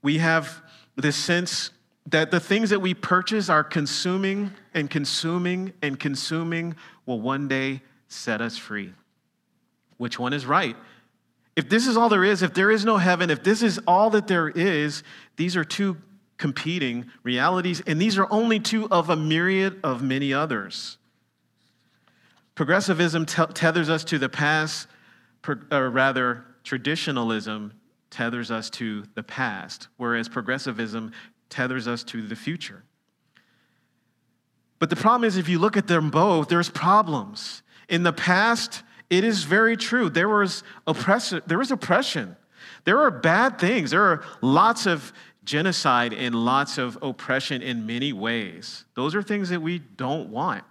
We 0.00 0.18
have 0.18 0.62
this 0.94 1.16
sense 1.16 1.72
that 2.06 2.30
the 2.30 2.38
things 2.38 2.70
that 2.70 2.78
we 2.78 2.94
purchase 2.94 3.48
are 3.48 3.64
consuming 3.64 4.52
and 4.72 4.88
consuming 4.88 5.72
and 5.82 5.98
consuming 5.98 6.76
will 7.04 7.20
one 7.20 7.48
day 7.48 7.82
set 8.06 8.40
us 8.40 8.56
free. 8.56 8.92
Which 9.96 10.16
one 10.16 10.32
is 10.32 10.46
right? 10.46 10.76
If 11.56 11.68
this 11.68 11.88
is 11.88 11.96
all 11.96 12.08
there 12.08 12.22
is, 12.22 12.42
if 12.42 12.54
there 12.54 12.70
is 12.70 12.84
no 12.84 12.96
heaven, 12.96 13.28
if 13.28 13.42
this 13.42 13.60
is 13.60 13.80
all 13.88 14.10
that 14.10 14.28
there 14.28 14.48
is, 14.48 15.02
these 15.36 15.56
are 15.56 15.64
two 15.64 15.96
competing 16.38 17.06
realities, 17.24 17.82
and 17.88 18.00
these 18.00 18.16
are 18.16 18.28
only 18.30 18.60
two 18.60 18.88
of 18.88 19.10
a 19.10 19.16
myriad 19.16 19.80
of 19.82 20.00
many 20.00 20.32
others. 20.32 20.98
Progressivism 22.56 23.26
tethers 23.26 23.90
us 23.90 24.02
to 24.04 24.18
the 24.18 24.30
past, 24.30 24.88
or 25.46 25.60
uh, 25.70 25.88
rather, 25.88 26.44
traditionalism 26.64 27.74
tethers 28.10 28.50
us 28.50 28.70
to 28.70 29.04
the 29.14 29.22
past, 29.22 29.88
whereas 29.98 30.26
progressivism 30.28 31.12
tethers 31.50 31.86
us 31.86 32.02
to 32.02 32.26
the 32.26 32.34
future. 32.34 32.82
But 34.78 34.88
the 34.88 34.96
problem 34.96 35.24
is, 35.24 35.36
if 35.36 35.50
you 35.50 35.58
look 35.58 35.76
at 35.76 35.86
them 35.86 36.10
both, 36.10 36.48
there's 36.48 36.70
problems. 36.70 37.62
In 37.90 38.02
the 38.02 38.12
past, 38.12 38.82
it 39.10 39.22
is 39.22 39.44
very 39.44 39.76
true. 39.76 40.08
There 40.08 40.28
was, 40.28 40.62
oppress- 40.86 41.34
there 41.46 41.58
was 41.58 41.70
oppression. 41.70 42.36
There 42.84 43.02
are 43.02 43.10
bad 43.10 43.58
things. 43.58 43.90
There 43.90 44.02
are 44.02 44.24
lots 44.40 44.86
of 44.86 45.12
genocide 45.44 46.14
and 46.14 46.34
lots 46.34 46.78
of 46.78 46.98
oppression 47.02 47.60
in 47.60 47.86
many 47.86 48.14
ways. 48.14 48.86
Those 48.94 49.14
are 49.14 49.22
things 49.22 49.50
that 49.50 49.60
we 49.60 49.78
don't 49.78 50.30
want. 50.30 50.64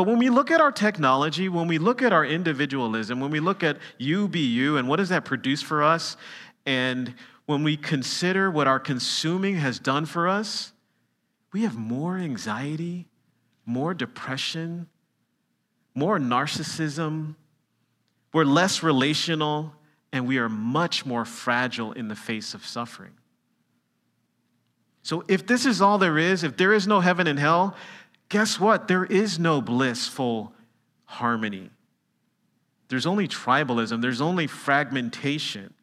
But 0.00 0.06
when 0.06 0.18
we 0.18 0.30
look 0.30 0.50
at 0.50 0.62
our 0.62 0.72
technology, 0.72 1.50
when 1.50 1.68
we 1.68 1.76
look 1.76 2.00
at 2.00 2.10
our 2.10 2.24
individualism, 2.24 3.20
when 3.20 3.30
we 3.30 3.38
look 3.38 3.62
at 3.62 3.76
you 3.98 4.28
be 4.28 4.40
you 4.40 4.78
and 4.78 4.88
what 4.88 4.96
does 4.96 5.10
that 5.10 5.26
produce 5.26 5.60
for 5.60 5.82
us, 5.82 6.16
and 6.64 7.12
when 7.44 7.64
we 7.64 7.76
consider 7.76 8.50
what 8.50 8.66
our 8.66 8.80
consuming 8.80 9.56
has 9.56 9.78
done 9.78 10.06
for 10.06 10.26
us, 10.26 10.72
we 11.52 11.64
have 11.64 11.76
more 11.76 12.16
anxiety, 12.16 13.08
more 13.66 13.92
depression, 13.92 14.88
more 15.94 16.18
narcissism. 16.18 17.34
We're 18.32 18.46
less 18.46 18.82
relational, 18.82 19.74
and 20.14 20.26
we 20.26 20.38
are 20.38 20.48
much 20.48 21.04
more 21.04 21.26
fragile 21.26 21.92
in 21.92 22.08
the 22.08 22.16
face 22.16 22.54
of 22.54 22.64
suffering. 22.64 23.12
So, 25.02 25.24
if 25.28 25.46
this 25.46 25.66
is 25.66 25.82
all 25.82 25.98
there 25.98 26.16
is, 26.16 26.42
if 26.42 26.56
there 26.56 26.72
is 26.72 26.86
no 26.86 27.00
heaven 27.00 27.26
and 27.26 27.38
hell, 27.38 27.74
guess 28.30 28.58
what? 28.58 28.88
There 28.88 29.04
is 29.04 29.38
no 29.38 29.60
blissful 29.60 30.54
harmony. 31.04 31.68
There's 32.88 33.06
only 33.06 33.28
tribalism, 33.28 34.00
there's 34.00 34.22
only 34.22 34.46
fragmentation 34.46 35.74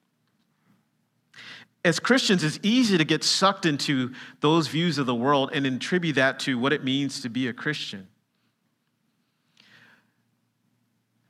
as 1.88 2.00
Christians, 2.00 2.44
it's 2.44 2.60
easy 2.64 2.98
to 2.98 3.06
get 3.06 3.24
sucked 3.24 3.66
into 3.66 4.12
those 4.42 4.68
views 4.68 4.98
of 4.98 5.06
the 5.06 5.16
world 5.16 5.52
and 5.54 5.66
attribute 5.66 6.16
that 6.16 6.40
to 6.42 6.60
what 6.60 6.74
it 6.74 6.84
means 6.84 7.22
to 7.22 7.30
be 7.30 7.48
a 7.48 7.54
Christian. 7.54 8.08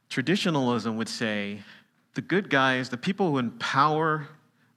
Traditionalism 0.09 0.97
would 0.97 1.09
say 1.09 1.59
the 2.15 2.21
good 2.21 2.49
guys, 2.49 2.89
the 2.89 2.97
people 2.97 3.29
who 3.29 3.37
in 3.37 3.51
power 3.51 4.27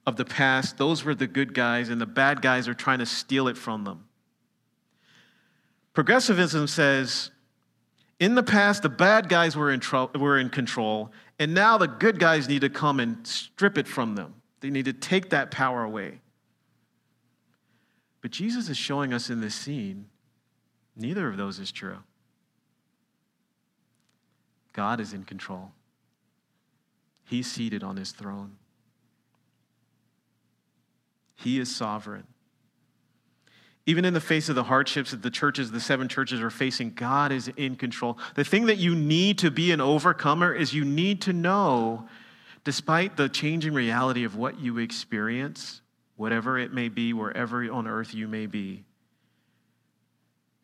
of 0.05 0.17
the 0.17 0.25
past, 0.25 0.77
those 0.77 1.03
were 1.03 1.15
the 1.15 1.25
good 1.25 1.53
guys, 1.53 1.89
and 1.89 1.99
the 1.99 2.05
bad 2.05 2.43
guys 2.43 2.67
are 2.67 2.75
trying 2.75 2.99
to 2.99 3.05
steal 3.05 3.47
it 3.47 3.57
from 3.57 3.83
them. 3.83 4.05
Progressivism 5.93 6.67
says 6.67 7.31
in 8.19 8.35
the 8.35 8.43
past, 8.43 8.83
the 8.83 8.89
bad 8.89 9.29
guys 9.29 9.55
were 9.55 9.71
in, 9.71 9.79
tro- 9.79 10.11
were 10.15 10.37
in 10.37 10.49
control, 10.49 11.11
and 11.39 11.53
now 11.53 11.77
the 11.77 11.87
good 11.87 12.19
guys 12.19 12.47
need 12.47 12.61
to 12.61 12.69
come 12.69 12.99
and 12.99 13.25
strip 13.25 13.77
it 13.77 13.87
from 13.87 14.15
them. 14.15 14.35
They 14.61 14.69
need 14.69 14.85
to 14.85 14.93
take 14.93 15.31
that 15.31 15.51
power 15.51 15.83
away. 15.83 16.21
But 18.21 18.31
Jesus 18.31 18.69
is 18.69 18.77
showing 18.77 19.13
us 19.13 19.29
in 19.29 19.41
this 19.41 19.55
scene 19.55 20.05
Neither 20.95 21.27
of 21.27 21.37
those 21.37 21.59
is 21.59 21.71
true. 21.71 21.97
God 24.73 24.99
is 24.99 25.13
in 25.13 25.23
control, 25.23 25.71
He's 27.25 27.49
seated 27.49 27.83
on 27.83 27.97
His 27.97 28.11
throne, 28.11 28.57
He 31.35 31.59
is 31.59 31.73
sovereign. 31.75 32.25
Even 33.85 34.05
in 34.05 34.13
the 34.13 34.21
face 34.21 34.47
of 34.47 34.55
the 34.55 34.63
hardships 34.63 35.11
that 35.11 35.23
the 35.23 35.31
churches, 35.31 35.71
the 35.71 35.79
seven 35.79 36.07
churches 36.07 36.39
are 36.39 36.51
facing, 36.51 36.91
God 36.91 37.31
is 37.31 37.49
in 37.57 37.75
control. 37.75 38.17
The 38.35 38.43
thing 38.43 38.67
that 38.67 38.77
you 38.77 38.93
need 38.95 39.39
to 39.39 39.49
be 39.49 39.71
an 39.71 39.81
overcomer 39.81 40.53
is 40.53 40.73
you 40.73 40.85
need 40.85 41.21
to 41.21 41.33
know, 41.33 42.07
despite 42.63 43.17
the 43.17 43.27
changing 43.27 43.73
reality 43.73 44.23
of 44.23 44.35
what 44.35 44.59
you 44.59 44.77
experience, 44.77 45.81
whatever 46.15 46.59
it 46.59 46.71
may 46.71 46.89
be, 46.89 47.11
wherever 47.13 47.69
on 47.71 47.87
earth 47.87 48.13
you 48.13 48.27
may 48.27 48.45
be, 48.45 48.83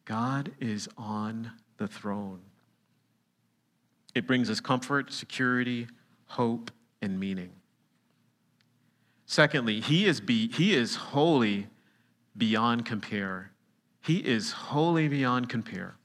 God 0.05 0.51
is 0.59 0.87
on 0.97 1.51
the 1.77 1.87
throne. 1.87 2.39
It 4.13 4.27
brings 4.27 4.49
us 4.49 4.59
comfort, 4.59 5.11
security, 5.11 5.87
hope, 6.27 6.71
and 7.01 7.19
meaning. 7.19 7.49
Secondly, 9.25 9.81
he 9.81 10.05
is, 10.05 10.21
be, 10.21 10.49
he 10.49 10.73
is 10.73 10.95
holy 10.95 11.67
beyond 12.37 12.85
compare. 12.85 13.51
He 14.01 14.17
is 14.17 14.51
holy 14.51 15.07
beyond 15.07 15.49
compare. 15.49 15.95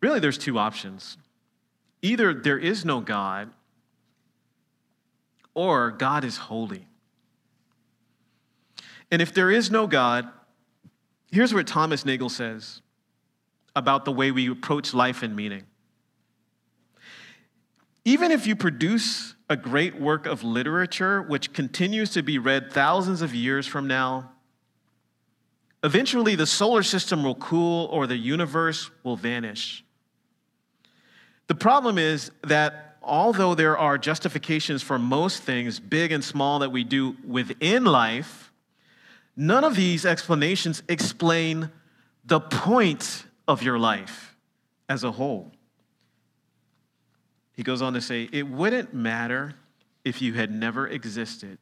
Really, 0.00 0.20
there's 0.20 0.36
two 0.36 0.58
options. 0.58 1.16
Either 2.02 2.34
there 2.34 2.58
is 2.58 2.84
no 2.84 3.00
God, 3.00 3.50
or 5.54 5.90
God 5.90 6.24
is 6.24 6.36
holy. 6.36 6.86
And 9.10 9.22
if 9.22 9.32
there 9.32 9.50
is 9.50 9.70
no 9.70 9.86
God, 9.86 10.28
here's 11.30 11.54
what 11.54 11.66
Thomas 11.66 12.04
Nagel 12.04 12.28
says 12.28 12.82
about 13.76 14.04
the 14.04 14.12
way 14.12 14.30
we 14.30 14.50
approach 14.50 14.92
life 14.92 15.22
and 15.22 15.34
meaning. 15.34 15.64
Even 18.04 18.30
if 18.30 18.46
you 18.46 18.54
produce 18.54 19.34
a 19.48 19.56
great 19.56 20.00
work 20.00 20.26
of 20.26 20.42
literature 20.42 21.22
which 21.22 21.52
continues 21.52 22.10
to 22.10 22.22
be 22.22 22.38
read 22.38 22.72
thousands 22.72 23.22
of 23.22 23.34
years 23.34 23.66
from 23.66 23.86
now, 23.86 24.30
eventually 25.82 26.34
the 26.34 26.46
solar 26.46 26.82
system 26.82 27.22
will 27.22 27.34
cool 27.34 27.86
or 27.86 28.06
the 28.06 28.16
universe 28.16 28.90
will 29.02 29.16
vanish. 29.16 29.84
The 31.46 31.54
problem 31.54 31.98
is 31.98 32.30
that 32.42 32.96
although 33.02 33.54
there 33.54 33.76
are 33.76 33.98
justifications 33.98 34.82
for 34.82 34.98
most 34.98 35.42
things, 35.42 35.78
big 35.78 36.12
and 36.12 36.24
small, 36.24 36.58
that 36.60 36.72
we 36.72 36.84
do 36.84 37.16
within 37.26 37.84
life, 37.84 38.50
None 39.36 39.64
of 39.64 39.74
these 39.74 40.06
explanations 40.06 40.82
explain 40.88 41.70
the 42.24 42.40
point 42.40 43.26
of 43.48 43.62
your 43.62 43.78
life 43.78 44.36
as 44.88 45.02
a 45.02 45.12
whole. 45.12 45.52
He 47.54 47.62
goes 47.62 47.82
on 47.82 47.94
to 47.94 48.00
say, 48.00 48.28
It 48.32 48.48
wouldn't 48.48 48.92
matter 48.92 49.54
if 50.04 50.20
you 50.20 50.34
had 50.34 50.50
never 50.50 50.86
existed. 50.86 51.58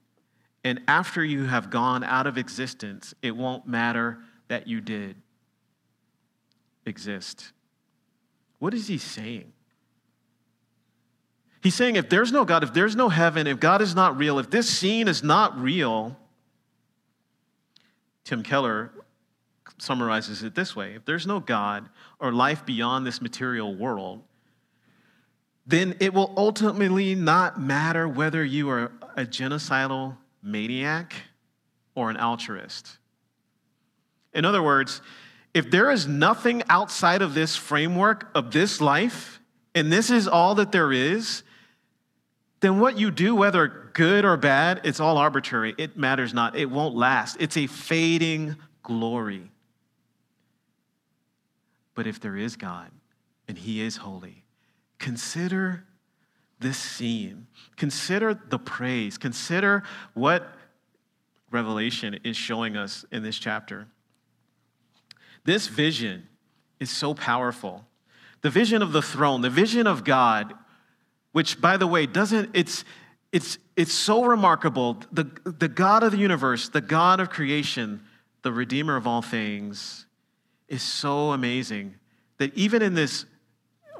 And 0.64 0.80
after 0.86 1.24
you 1.24 1.44
have 1.44 1.70
gone 1.70 2.04
out 2.04 2.26
of 2.26 2.38
existence, 2.38 3.14
it 3.22 3.36
won't 3.36 3.66
matter 3.66 4.18
that 4.48 4.66
you 4.66 4.80
did 4.80 5.16
exist. 6.86 7.52
What 8.58 8.74
is 8.74 8.86
he 8.86 8.98
saying? 8.98 9.52
He's 11.62 11.74
saying 11.74 11.96
if 11.96 12.08
there's 12.08 12.32
no 12.32 12.44
God, 12.44 12.64
if 12.64 12.72
there's 12.72 12.96
no 12.96 13.08
heaven, 13.08 13.46
if 13.46 13.60
God 13.60 13.82
is 13.82 13.94
not 13.94 14.16
real, 14.16 14.38
if 14.38 14.50
this 14.50 14.68
scene 14.68 15.08
is 15.08 15.22
not 15.22 15.58
real, 15.60 16.16
Tim 18.24 18.42
Keller 18.42 18.92
summarizes 19.78 20.42
it 20.42 20.54
this 20.54 20.76
way 20.76 20.94
if 20.94 21.04
there's 21.04 21.26
no 21.26 21.40
God 21.40 21.88
or 22.20 22.32
life 22.32 22.64
beyond 22.64 23.06
this 23.06 23.20
material 23.20 23.74
world, 23.74 24.22
then 25.66 25.96
it 26.00 26.12
will 26.12 26.32
ultimately 26.36 27.14
not 27.14 27.60
matter 27.60 28.08
whether 28.08 28.44
you 28.44 28.68
are 28.70 28.92
a 29.16 29.24
genocidal 29.24 30.16
maniac 30.42 31.14
or 31.94 32.10
an 32.10 32.16
altruist. 32.16 32.98
In 34.34 34.44
other 34.44 34.62
words, 34.62 35.00
if 35.54 35.70
there 35.70 35.90
is 35.90 36.06
nothing 36.06 36.62
outside 36.68 37.22
of 37.22 37.34
this 37.34 37.56
framework 37.56 38.28
of 38.34 38.50
this 38.52 38.80
life, 38.80 39.40
and 39.74 39.92
this 39.92 40.10
is 40.10 40.26
all 40.26 40.54
that 40.56 40.72
there 40.72 40.92
is, 40.92 41.42
then 42.60 42.78
what 42.78 42.98
you 42.98 43.10
do, 43.10 43.34
whether 43.34 43.90
good 43.92 44.24
or 44.24 44.36
bad, 44.36 44.80
it's 44.84 45.00
all 45.00 45.18
arbitrary. 45.18 45.74
It 45.76 45.96
matters 45.96 46.32
not. 46.32 46.56
It 46.56 46.70
won't 46.70 46.94
last. 46.94 47.36
It's 47.40 47.56
a 47.56 47.66
fading 47.66 48.56
glory. 48.82 49.50
But 51.94 52.06
if 52.06 52.20
there 52.20 52.36
is 52.36 52.56
God 52.56 52.90
and 53.48 53.58
He 53.58 53.82
is 53.82 53.96
holy, 53.96 54.41
consider 55.02 55.84
this 56.58 56.78
scene. 56.78 57.46
Consider 57.76 58.32
the 58.48 58.58
praise. 58.58 59.18
Consider 59.18 59.82
what 60.14 60.48
Revelation 61.50 62.18
is 62.24 62.36
showing 62.36 62.78
us 62.78 63.04
in 63.12 63.22
this 63.22 63.38
chapter. 63.38 63.86
This 65.44 65.66
vision 65.66 66.26
is 66.80 66.90
so 66.90 67.12
powerful. 67.12 67.84
The 68.40 68.48
vision 68.48 68.80
of 68.80 68.92
the 68.92 69.02
throne, 69.02 69.42
the 69.42 69.50
vision 69.50 69.86
of 69.86 70.02
God 70.02 70.54
which 71.32 71.60
by 71.60 71.76
the 71.76 71.86
way 71.86 72.06
doesn't 72.06 72.50
it's 72.54 72.84
it's 73.32 73.58
it's 73.76 73.92
so 73.92 74.24
remarkable 74.24 74.98
the 75.10 75.24
the 75.44 75.68
god 75.68 76.02
of 76.02 76.12
the 76.12 76.18
universe 76.18 76.68
the 76.68 76.80
god 76.80 77.20
of 77.20 77.30
creation 77.30 78.00
the 78.42 78.52
redeemer 78.52 78.96
of 78.96 79.06
all 79.06 79.22
things 79.22 80.06
is 80.68 80.82
so 80.82 81.32
amazing 81.32 81.94
that 82.38 82.54
even 82.54 82.82
in 82.82 82.94
this 82.94 83.24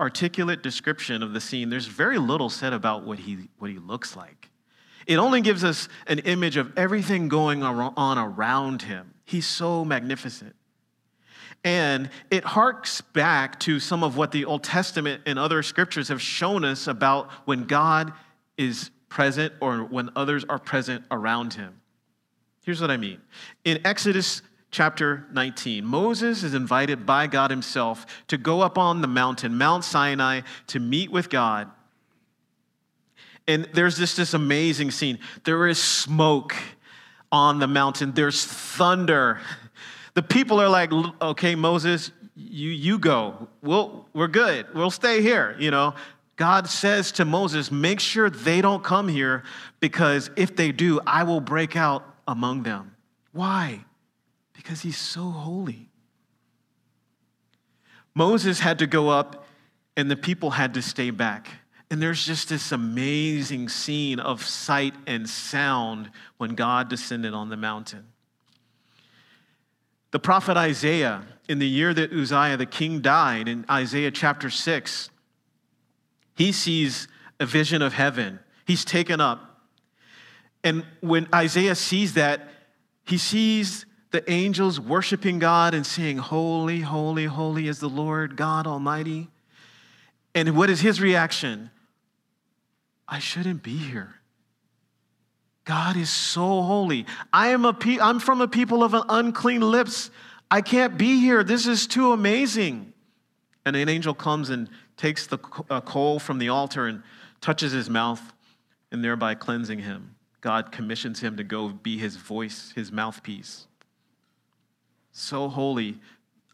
articulate 0.02 0.62
description 0.62 1.22
of 1.22 1.32
the 1.32 1.40
scene 1.40 1.70
there's 1.70 1.86
very 1.86 2.18
little 2.18 2.50
said 2.50 2.72
about 2.72 3.04
what 3.04 3.20
he 3.20 3.48
what 3.58 3.70
he 3.70 3.78
looks 3.78 4.16
like 4.16 4.50
it 5.06 5.16
only 5.16 5.40
gives 5.40 5.62
us 5.62 5.88
an 6.08 6.18
image 6.20 6.56
of 6.56 6.76
everything 6.76 7.28
going 7.28 7.62
on 7.62 8.18
around 8.18 8.82
him 8.82 9.14
he's 9.24 9.46
so 9.46 9.84
magnificent 9.84 10.56
and 11.64 12.10
it 12.30 12.44
harks 12.44 13.00
back 13.00 13.60
to 13.60 13.78
some 13.78 14.02
of 14.02 14.16
what 14.16 14.32
the 14.32 14.44
Old 14.44 14.64
Testament 14.64 15.22
and 15.26 15.38
other 15.38 15.62
scriptures 15.62 16.08
have 16.08 16.20
shown 16.20 16.64
us 16.64 16.88
about 16.88 17.30
when 17.44 17.64
God 17.64 18.12
is 18.58 18.90
present 19.08 19.52
or 19.60 19.84
when 19.84 20.10
others 20.16 20.44
are 20.48 20.58
present 20.58 21.04
around 21.10 21.54
him. 21.54 21.80
Here's 22.64 22.80
what 22.80 22.90
I 22.90 22.96
mean. 22.96 23.20
In 23.64 23.80
Exodus 23.86 24.42
chapter 24.72 25.26
19, 25.32 25.84
Moses 25.84 26.42
is 26.42 26.54
invited 26.54 27.06
by 27.06 27.28
God 27.28 27.50
himself 27.50 28.06
to 28.26 28.38
go 28.38 28.62
up 28.62 28.78
on 28.78 29.02
the 29.02 29.06
mountain, 29.06 29.56
Mount 29.56 29.84
Sinai, 29.84 30.40
to 30.68 30.80
meet 30.80 31.12
with 31.12 31.30
God. 31.30 31.70
And 33.46 33.68
there's 33.74 33.96
this, 33.96 34.16
this 34.16 34.34
amazing 34.34 34.90
scene. 34.90 35.18
There 35.44 35.68
is 35.68 35.80
smoke 35.80 36.56
on 37.30 37.58
the 37.58 37.66
mountain, 37.66 38.12
there's 38.12 38.44
thunder. 38.44 39.40
The 40.14 40.22
people 40.22 40.60
are 40.60 40.68
like, 40.68 40.92
okay, 41.22 41.54
Moses, 41.54 42.10
you, 42.34 42.70
you 42.70 42.98
go. 42.98 43.48
We'll, 43.62 44.06
we're 44.12 44.28
good. 44.28 44.66
We'll 44.74 44.90
stay 44.90 45.22
here. 45.22 45.56
You 45.58 45.70
know, 45.70 45.94
God 46.36 46.68
says 46.68 47.12
to 47.12 47.24
Moses, 47.24 47.70
make 47.70 48.00
sure 48.00 48.28
they 48.28 48.60
don't 48.60 48.82
come 48.82 49.08
here 49.08 49.44
because 49.80 50.30
if 50.36 50.56
they 50.56 50.72
do, 50.72 51.00
I 51.06 51.24
will 51.24 51.40
break 51.40 51.76
out 51.76 52.04
among 52.26 52.62
them. 52.62 52.96
Why? 53.32 53.84
Because 54.62 54.82
he's 54.82 54.98
so 54.98 55.22
holy. 55.30 55.88
Moses 58.14 58.60
had 58.60 58.78
to 58.78 58.86
go 58.86 59.08
up 59.08 59.44
and 59.96 60.10
the 60.10 60.16
people 60.16 60.50
had 60.50 60.74
to 60.74 60.82
stay 60.82 61.10
back. 61.10 61.48
And 61.90 62.00
there's 62.00 62.24
just 62.24 62.48
this 62.48 62.70
amazing 62.72 63.68
scene 63.68 64.20
of 64.20 64.44
sight 64.44 64.94
and 65.06 65.28
sound 65.28 66.10
when 66.38 66.54
God 66.54 66.88
descended 66.88 67.34
on 67.34 67.48
the 67.48 67.56
mountain. 67.56 68.04
The 70.12 70.18
prophet 70.18 70.56
Isaiah, 70.56 71.22
in 71.48 71.58
the 71.58 71.68
year 71.68 71.92
that 71.92 72.12
Uzziah 72.12 72.56
the 72.56 72.66
king 72.66 73.00
died, 73.00 73.48
in 73.48 73.66
Isaiah 73.68 74.10
chapter 74.10 74.48
6, 74.48 75.10
he 76.36 76.52
sees 76.52 77.08
a 77.40 77.46
vision 77.46 77.82
of 77.82 77.94
heaven. 77.94 78.38
He's 78.66 78.84
taken 78.84 79.20
up. 79.20 79.60
And 80.62 80.84
when 81.00 81.28
Isaiah 81.34 81.74
sees 81.74 82.14
that, 82.14 82.48
he 83.04 83.18
sees 83.18 83.84
the 84.12 84.30
angels 84.30 84.78
worshiping 84.78 85.38
God 85.38 85.74
and 85.74 85.84
saying, 85.84 86.18
Holy, 86.18 86.80
holy, 86.80 87.24
holy 87.24 87.68
is 87.68 87.80
the 87.80 87.88
Lord 87.88 88.36
God 88.36 88.66
Almighty. 88.66 89.28
And 90.34 90.56
what 90.56 90.70
is 90.70 90.80
his 90.80 91.00
reaction? 91.00 91.70
I 93.08 93.18
shouldn't 93.18 93.62
be 93.62 93.76
here. 93.76 94.14
God 95.64 95.96
is 95.96 96.10
so 96.10 96.62
holy. 96.62 97.06
I 97.32 97.48
am 97.48 97.64
a 97.64 97.72
pe- 97.72 98.00
I'm 98.00 98.18
from 98.18 98.40
a 98.40 98.48
people 98.48 98.82
of 98.82 98.94
an 98.94 99.02
unclean 99.08 99.60
lips. 99.60 100.10
I 100.50 100.60
can't 100.60 100.98
be 100.98 101.20
here. 101.20 101.44
This 101.44 101.66
is 101.66 101.86
too 101.86 102.12
amazing. 102.12 102.92
And 103.64 103.76
an 103.76 103.88
angel 103.88 104.14
comes 104.14 104.50
and 104.50 104.68
takes 104.96 105.26
the 105.26 105.38
coal 105.38 106.18
from 106.18 106.38
the 106.38 106.48
altar 106.48 106.86
and 106.86 107.02
touches 107.40 107.72
his 107.72 107.88
mouth 107.88 108.20
and 108.90 109.04
thereby 109.04 109.34
cleansing 109.34 109.78
him. 109.78 110.16
God 110.40 110.72
commissions 110.72 111.20
him 111.20 111.36
to 111.36 111.44
go 111.44 111.68
be 111.68 111.96
his 111.96 112.16
voice, 112.16 112.72
his 112.74 112.90
mouthpiece. 112.90 113.66
So 115.12 115.48
holy. 115.48 116.00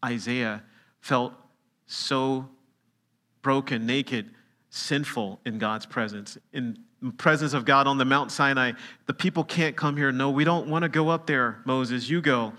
Isaiah 0.05 0.63
felt 1.01 1.33
so 1.87 2.49
broken, 3.43 3.87
naked, 3.87 4.31
sinful 4.71 5.41
in 5.45 5.59
God's 5.59 5.87
presence. 5.87 6.37
In 6.53 6.79
presence 7.17 7.55
of 7.55 7.65
God 7.65 7.87
on 7.87 7.99
the 7.99 8.05
Mount 8.05 8.31
Sinai, 8.31 8.73
the 9.07 9.15
people 9.15 9.45
can't 9.45 9.77
come 9.77 9.97
here. 9.97 10.13
No, 10.13 10.31
we 10.31 10.45
don't 10.45 10.69
want 10.69 10.83
to 10.83 10.89
go 10.89 11.09
up 11.09 11.27
there, 11.27 11.61
Moses. 11.65 12.11
You 12.11 12.21
go. 12.21 12.53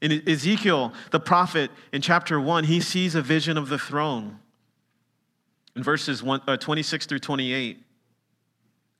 In 0.00 0.26
Ezekiel, 0.28 0.92
the 1.10 1.20
prophet, 1.20 1.70
in 1.92 2.00
chapter 2.00 2.40
1, 2.40 2.64
he 2.64 2.80
sees 2.80 3.14
a 3.14 3.22
vision 3.22 3.58
of 3.58 3.68
the 3.68 3.78
throne. 3.78 4.38
In 5.76 5.82
verses 5.82 6.22
uh, 6.26 6.56
26 6.56 7.06
through 7.06 7.18
28, 7.18 7.82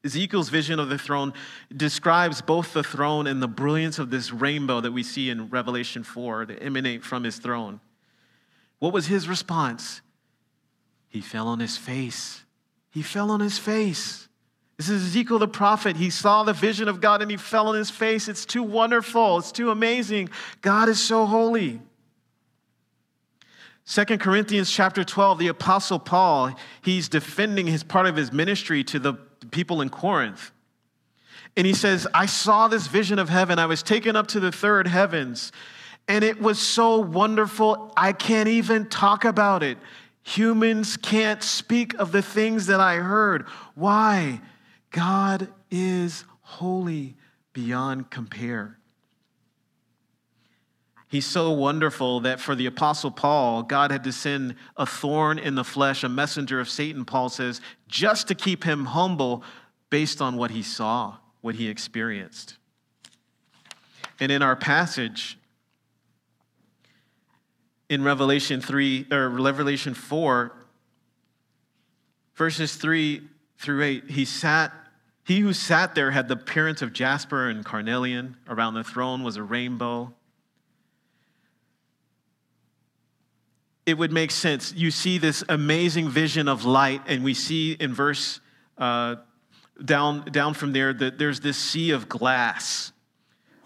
Ezekiel's 0.05 0.49
vision 0.49 0.81
of 0.81 0.89
the 0.89 0.97
throne 0.97 1.35
describes 1.77 2.41
both 2.41 2.73
the 2.73 2.83
throne 2.83 3.27
and 3.27 3.43
the 3.43 3.49
brilliance 3.49 3.99
of 3.99 4.11
this 4.11 4.33
rainbow 4.33 4.81
that 4.81 4.93
we 4.93 5.03
see 5.03 5.29
in 5.29 5.51
Revelation 5.51 6.03
4 6.05 6.47
that 6.47 6.63
emanate 6.63 7.05
from 7.05 7.25
his 7.25 7.37
throne. 7.37 7.81
What 8.79 8.95
was 8.95 9.07
his 9.07 9.29
response? 9.29 10.01
He 11.09 11.21
fell 11.21 11.49
on 11.49 11.61
his 11.61 11.77
face. 11.77 12.45
He 12.91 13.03
fell 13.03 13.31
on 13.31 13.41
his 13.41 13.59
face. 13.59 14.29
This 14.79 14.89
is 14.89 15.05
Ezekiel 15.09 15.39
the 15.39 15.47
prophet. 15.47 15.97
He 15.97 16.09
saw 16.09 16.45
the 16.45 16.55
vision 16.55 16.89
of 16.89 17.03
God 17.03 17.21
and 17.21 17.31
he 17.31 17.37
fell 17.37 17.69
on 17.69 17.75
his 17.75 17.91
face. 17.91 18.29
It's 18.29 18.47
too 18.47 18.63
wonderful. 18.63 19.37
It's 19.37 19.53
too 19.53 19.71
amazing. 19.71 20.31
God 20.63 20.89
is 20.89 20.99
so 20.99 21.27
holy. 21.27 21.83
Second 23.85 24.21
Corinthians 24.21 24.71
chapter 24.71 25.05
12, 25.05 25.39
the 25.39 25.49
apostle 25.49 25.99
Paul, 25.99 26.55
he's 26.81 27.11
defending 27.11 27.67
his 27.67 27.83
part 27.83 28.07
of 28.07 28.17
his 28.17 28.33
ministry 28.33 28.83
to 28.85 28.99
the 28.99 29.15
people 29.51 29.81
in 29.81 29.89
Corinth. 29.89 30.51
And 31.57 31.67
he 31.67 31.75
says, 31.75 32.07
I 32.15 32.27
saw 32.27 32.69
this 32.69 32.87
vision 32.87 33.19
of 33.19 33.29
heaven. 33.29 33.59
I 33.59 33.67
was 33.67 33.83
taken 33.83 34.17
up 34.17 34.29
to 34.29 34.41
the 34.41 34.53
third 34.53 34.87
heavens, 34.87 35.53
and 36.09 36.25
it 36.25 36.41
was 36.41 36.59
so 36.59 36.99
wonderful, 36.99 37.93
I 37.97 38.13
can't 38.13 38.49
even 38.49 38.89
talk 38.89 39.25
about 39.25 39.63
it. 39.63 39.79
Humans 40.23 40.97
can't 40.99 41.43
speak 41.43 41.95
of 41.95 42.13
the 42.13 42.23
things 42.23 42.67
that 42.67 42.81
I 42.81 42.97
heard. 42.97 43.47
Why? 43.75 44.41
God 44.91 45.49
is 45.71 46.25
holy 46.43 47.17
beyond 47.53 48.11
compare. 48.11 48.80
He's 51.11 51.27
so 51.27 51.51
wonderful 51.51 52.21
that 52.21 52.39
for 52.39 52.55
the 52.55 52.67
Apostle 52.67 53.11
Paul, 53.11 53.65
God 53.65 53.91
had 53.91 54.05
to 54.05 54.13
send 54.13 54.55
a 54.77 54.87
thorn 54.87 55.41
in 55.41 55.57
the 55.57 55.65
flesh, 55.65 56.05
a 56.05 56.09
messenger 56.09 56.61
of 56.61 56.71
Satan, 56.71 57.05
Paul 57.05 57.29
says, 57.29 57.61
just 57.89 58.29
to 58.29 58.37
keep 58.37 58.63
him 58.63 58.85
humble 58.87 59.43
based 59.91 60.23
on 60.23 60.37
what 60.37 60.53
he 60.53 60.63
saw, 60.63 61.17
what 61.41 61.57
he 61.57 61.69
experienced. 61.69 62.59
And 64.21 64.31
in 64.31 64.41
our 64.41 64.55
passage, 64.55 65.37
in 67.89 68.05
Revelation 68.05 68.61
3 68.61 69.09
or 69.11 69.29
Revelation 69.31 69.95
4, 69.95 70.53
verses 72.37 72.77
3 72.77 73.21
through 73.59 73.83
8, 73.83 74.11
he 74.11 74.25
sat 74.25 74.73
he 75.25 75.41
who 75.41 75.53
sat 75.53 75.95
there 75.95 76.11
had 76.11 76.29
the 76.29 76.35
appearance 76.35 76.83
of 76.83 76.93
jasper 76.93 77.49
and 77.49 77.65
carnelian. 77.65 78.37
Around 78.49 78.75
the 78.75 78.83
throne 78.83 79.23
was 79.23 79.37
a 79.37 79.43
rainbow. 79.45 80.13
It 83.91 83.99
would 83.99 84.13
make 84.13 84.31
sense. 84.31 84.73
You 84.73 84.93
see 84.93 85.19
this 85.19 85.43
amazing 85.49 86.11
vision 86.11 86.47
of 86.47 86.65
light, 86.65 87.03
and 87.09 87.25
we 87.25 87.35
see 87.35 87.73
in 87.73 87.93
verse 87.93 88.39
uh, 88.79 89.17
down, 89.85 90.27
down 90.27 90.55
from 90.55 90.73
there 90.73 90.93
that 90.93 91.19
there's 91.19 91.41
this 91.41 91.59
sea 91.59 91.91
of 91.91 92.09
glass 92.09 92.93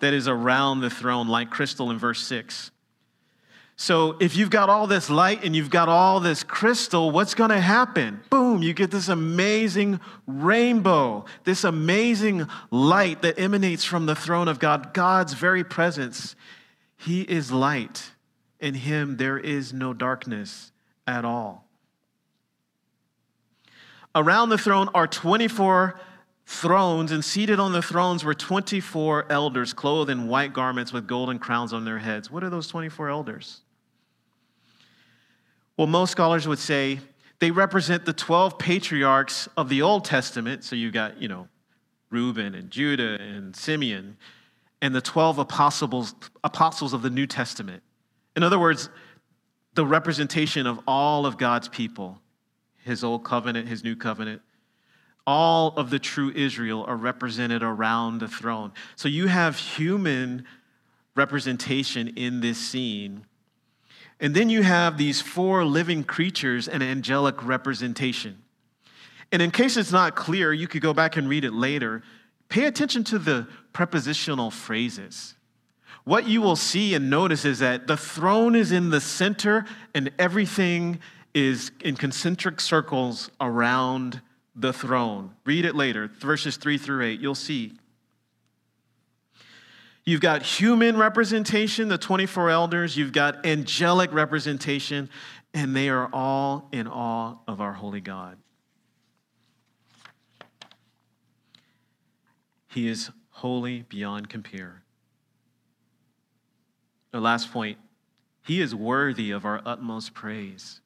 that 0.01 0.15
is 0.15 0.27
around 0.27 0.81
the 0.81 0.89
throne, 0.89 1.29
like 1.29 1.51
crystal 1.51 1.91
in 1.91 1.99
verse 1.99 2.27
6. 2.27 2.71
So 3.77 4.17
if 4.19 4.35
you've 4.35 4.49
got 4.49 4.71
all 4.71 4.87
this 4.87 5.11
light 5.11 5.45
and 5.45 5.55
you've 5.55 5.69
got 5.69 5.91
all 5.91 6.21
this 6.21 6.43
crystal, 6.43 7.11
what's 7.11 7.35
going 7.35 7.51
to 7.51 7.61
happen? 7.61 8.23
Boom, 8.31 8.63
you 8.63 8.73
get 8.73 8.91
this 8.91 9.09
amazing 9.09 10.01
rainbow, 10.27 11.27
this 11.45 11.65
amazing 11.65 12.49
light 12.71 13.21
that 13.21 13.39
emanates 13.39 13.85
from 13.85 14.07
the 14.07 14.15
throne 14.15 14.49
of 14.49 14.59
God, 14.59 14.95
God's 14.95 15.35
very 15.35 15.65
presence. 15.65 16.35
He 16.97 17.21
is 17.21 17.53
light. 17.53 18.14
In 18.65 18.73
him 18.73 19.19
there 19.19 19.37
is 19.37 19.75
no 19.75 19.93
darkness 19.93 20.73
at 21.07 21.23
all. 21.27 21.69
Around 24.15 24.49
the 24.49 24.57
throne 24.57 24.89
are 24.95 25.07
24 25.07 26.01
thrones, 26.47 27.13
and 27.13 27.23
seated 27.23 27.61
on 27.61 27.73
the 27.73 27.83
thrones 27.83 28.25
were 28.25 28.33
24 28.33 29.31
elders 29.31 29.75
clothed 29.75 30.09
in 30.09 30.29
white 30.29 30.55
garments 30.55 30.95
with 30.95 31.07
golden 31.07 31.39
crowns 31.39 31.75
on 31.75 31.85
their 31.85 31.99
heads. 31.99 32.31
What 32.31 32.43
are 32.43 32.49
those 32.49 32.67
24 32.69 33.11
elders? 33.11 33.61
Well, 35.77 35.87
most 35.87 36.13
scholars 36.13 36.49
would 36.49 36.59
say 36.59 37.01
they 37.41 37.51
represent 37.51 38.07
the 38.07 38.15
12 38.15 38.59
patriarchs 38.59 39.47
of 39.59 39.69
the 39.69 39.83
Old 39.83 40.07
Testament. 40.07 40.65
So 40.65 40.75
you 40.75 40.91
got, 40.91 41.21
you 41.21 41.29
know, 41.29 41.49
Reuben 42.09 42.55
and 42.55 42.71
Judah 42.71 43.21
and 43.21 43.55
Simeon, 43.55 44.17
and 44.81 44.95
the 44.95 45.03
12 45.03 45.39
apostles, 45.39 46.15
apostles 46.43 46.95
of 46.95 47.03
the 47.03 47.11
New 47.11 47.27
Testament. 47.27 47.83
In 48.37 48.43
other 48.43 48.59
words, 48.59 48.89
the 49.75 49.87
representation 49.87 50.67
of 50.67 50.81
all 50.87 51.27
of 51.27 51.39
God's 51.39 51.69
people, 51.69 52.21
his 52.85 53.03
old 53.05 53.25
covenant, 53.25 53.69
his 53.69 53.83
new 53.85 53.97
covenant. 53.97 54.43
All 55.27 55.75
of 55.77 55.91
the 55.91 55.99
true 55.99 56.31
Israel 56.35 56.85
are 56.87 56.97
represented 56.97 57.63
around 57.63 58.19
the 58.19 58.29
throne. 58.29 58.73
So 58.95 59.09
you 59.09 59.27
have 59.27 59.59
human 59.59 60.45
representation 61.15 62.09
in 62.09 62.41
this 62.41 62.59
scene 62.59 63.25
and 64.21 64.35
then 64.35 64.49
you 64.49 64.63
have 64.63 64.97
these 64.97 65.21
four 65.21 65.65
living 65.65 66.05
creatures 66.05 66.69
and 66.69 66.83
angelic 66.83 67.45
representation. 67.45 68.43
And 69.33 69.43
in 69.43 69.51
case 69.51 69.77
it's 69.77 69.93
not 69.93 70.15
clear, 70.15 70.53
you 70.53 70.69
could 70.69 70.83
go 70.83 70.95
back 70.95 71.17
and 71.17 71.29
read 71.29 71.45
it 71.45 71.53
later. 71.53 72.03
Pay 72.49 72.67
attention 72.67 73.03
to 73.05 73.19
the 73.19 73.49
prepositional 73.73 74.51
phrases. 74.51 75.35
What 76.05 76.29
you 76.29 76.43
will 76.43 76.57
see 76.57 76.95
and 76.95 77.09
notice 77.09 77.47
is 77.47 77.61
that 77.61 77.87
the 77.87 77.97
throne 77.97 78.55
is 78.55 78.73
in 78.73 78.91
the 78.91 79.01
center 79.01 79.65
and 79.95 80.11
everything 80.19 81.01
is 81.33 81.73
in 81.81 81.97
concentric 81.97 82.61
circles 82.61 83.31
around 83.41 84.21
the 84.55 84.73
throne. 84.73 85.31
Read 85.45 85.65
it 85.65 85.75
later, 85.75 86.11
verses 86.21 86.57
3 86.59 86.79
through 86.79 87.05
8. 87.05 87.21
You'll 87.21 87.35
see. 87.35 87.73
You've 90.05 90.21
got 90.21 90.43
human 90.43 90.99
representation, 90.99 91.89
the 91.89 91.97
24 91.97 92.51
elders. 92.51 92.97
You've 92.97 93.13
got 93.13 93.47
angelic 93.47 94.13
representation, 94.13 95.09
and 95.55 95.75
they 95.75 95.89
are 95.89 96.11
all 96.13 96.69
in 96.73 96.87
awe 96.87 97.37
of 97.49 97.63
our 97.63 97.73
holy 97.73 98.03
God. 98.03 98.37
He 102.69 102.87
is 102.89 103.11
holy 103.31 103.83
beyond 103.83 104.29
compare. 104.29 104.84
The 107.15 107.21
last 107.21 107.53
point, 107.53 107.79
he 108.43 108.61
is 108.61 108.75
worthy 108.75 109.31
of 109.31 109.45
our 109.45 109.63
utmost 109.65 110.15
praise. 110.15 110.81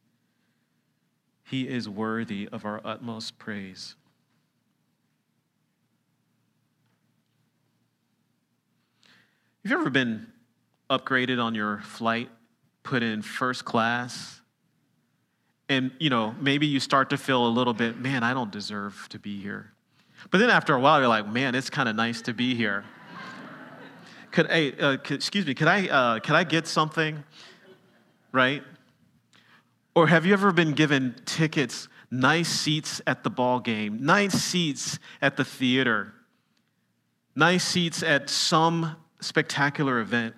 He 1.42 1.66
is 1.66 1.88
worthy 1.88 2.46
of 2.52 2.66
our 2.66 2.82
utmost 2.84 3.38
praise. 3.38 3.94
Have 9.64 9.72
you 9.72 9.80
ever 9.80 9.88
been 9.88 10.26
upgraded 10.90 11.42
on 11.42 11.54
your 11.54 11.78
flight, 11.80 12.28
put 12.82 13.02
in 13.02 13.22
first 13.22 13.64
class? 13.64 14.42
And, 15.70 15.92
you 15.98 16.10
know, 16.10 16.34
maybe 16.38 16.66
you 16.66 16.78
start 16.78 17.08
to 17.08 17.16
feel 17.16 17.46
a 17.46 17.48
little 17.48 17.72
bit, 17.72 17.98
man, 17.98 18.22
I 18.22 18.34
don't 18.34 18.52
deserve 18.52 19.06
to 19.12 19.18
be 19.18 19.40
here. 19.40 19.72
But 20.30 20.40
then 20.40 20.50
after 20.50 20.74
a 20.74 20.78
while, 20.78 20.98
you're 20.98 21.08
like, 21.08 21.26
man, 21.26 21.54
it's 21.54 21.70
kind 21.70 21.88
of 21.88 21.96
nice 21.96 22.20
to 22.20 22.34
be 22.34 22.54
here. 22.54 22.84
Could, 24.30 24.50
hey, 24.50 24.72
uh, 24.78 24.96
could, 24.98 25.16
excuse 25.16 25.46
me, 25.46 25.54
could 25.54 25.68
I, 25.68 25.88
uh, 25.88 26.20
could 26.20 26.34
I 26.34 26.44
get 26.44 26.66
something? 26.66 27.22
Right? 28.32 28.62
Or 29.94 30.06
have 30.06 30.26
you 30.26 30.32
ever 30.32 30.52
been 30.52 30.72
given 30.72 31.14
tickets, 31.24 31.88
nice 32.10 32.48
seats 32.48 33.00
at 33.06 33.24
the 33.24 33.30
ball 33.30 33.60
game, 33.60 33.98
nice 34.00 34.34
seats 34.34 34.98
at 35.20 35.36
the 35.36 35.44
theater, 35.44 36.14
nice 37.34 37.64
seats 37.64 38.02
at 38.02 38.30
some 38.30 38.96
spectacular 39.20 40.00
event. 40.00 40.34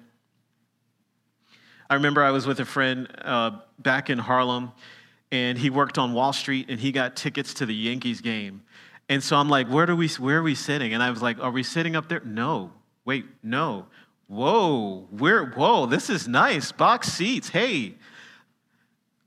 I 1.89 1.95
remember 1.95 2.23
I 2.23 2.31
was 2.31 2.47
with 2.47 2.61
a 2.61 2.65
friend 2.65 3.09
uh, 3.23 3.61
back 3.79 4.11
in 4.11 4.19
Harlem, 4.19 4.73
and 5.33 5.59
he 5.59 5.71
worked 5.71 5.99
on 5.99 6.13
Wall 6.13 6.33
Street, 6.33 6.67
and 6.69 6.79
he 6.79 6.93
got 6.93 7.17
tickets 7.17 7.55
to 7.55 7.67
the 7.67 7.75
Yankees 7.75 8.21
game. 8.21 8.63
And 9.09 9.23
so 9.23 9.37
I'm 9.37 9.49
like, 9.49 9.69
where, 9.69 9.87
do 9.87 9.97
we, 9.97 10.09
where 10.09 10.39
are 10.39 10.43
we 10.43 10.55
sitting? 10.55 10.95
And 10.95 11.03
I 11.03 11.11
was 11.11 11.21
like, 11.21 11.41
are 11.41 11.51
we 11.51 11.63
sitting 11.63 11.97
up 11.97 12.09
there? 12.09 12.21
No. 12.21 12.73
Wait, 13.11 13.27
no. 13.43 13.87
Whoa, 14.29 15.09
we're, 15.11 15.45
whoa, 15.45 15.87
this 15.87 16.09
is 16.09 16.29
nice. 16.29 16.71
Box 16.71 17.09
seats. 17.09 17.49
Hey, 17.49 17.97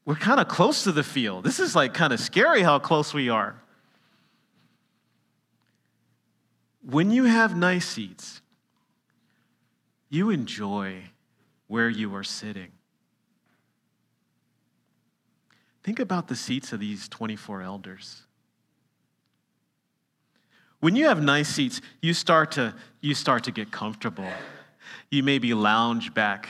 we're 0.06 0.16
kind 0.16 0.40
of 0.40 0.48
close 0.48 0.86
to 0.86 0.94
the 0.94 1.04
field. 1.04 1.44
This 1.44 1.60
is 1.60 1.76
like 1.76 1.94
kind 1.94 2.14
of 2.14 2.22
scary 2.22 2.62
how 2.62 2.80
close 2.80 3.14
we 3.14 3.28
are. 3.28 3.62
When 6.82 7.12
you 7.12 7.26
have 7.26 7.58
nice 7.58 7.86
seats, 7.86 8.42
you 10.10 10.30
enjoy 10.30 11.10
where 11.68 11.90
you 11.90 12.16
are 12.16 12.24
sitting. 12.24 12.72
Think 15.84 16.00
about 16.00 16.30
the 16.30 16.38
seats 16.38 16.72
of 16.72 16.80
these 16.80 17.10
24 17.10 17.62
elders. 17.62 18.22
When 20.84 20.98
you 20.98 21.06
have 21.06 21.24
nice 21.24 21.48
seats, 21.48 21.80
you 22.02 22.14
start 22.14 22.52
to, 22.52 22.76
you 23.00 23.16
start 23.16 23.46
to 23.46 23.52
get 23.52 23.72
comfortable. 23.72 24.28
You 25.10 25.24
maybe 25.24 25.54
lounge 25.54 26.14
back. 26.14 26.50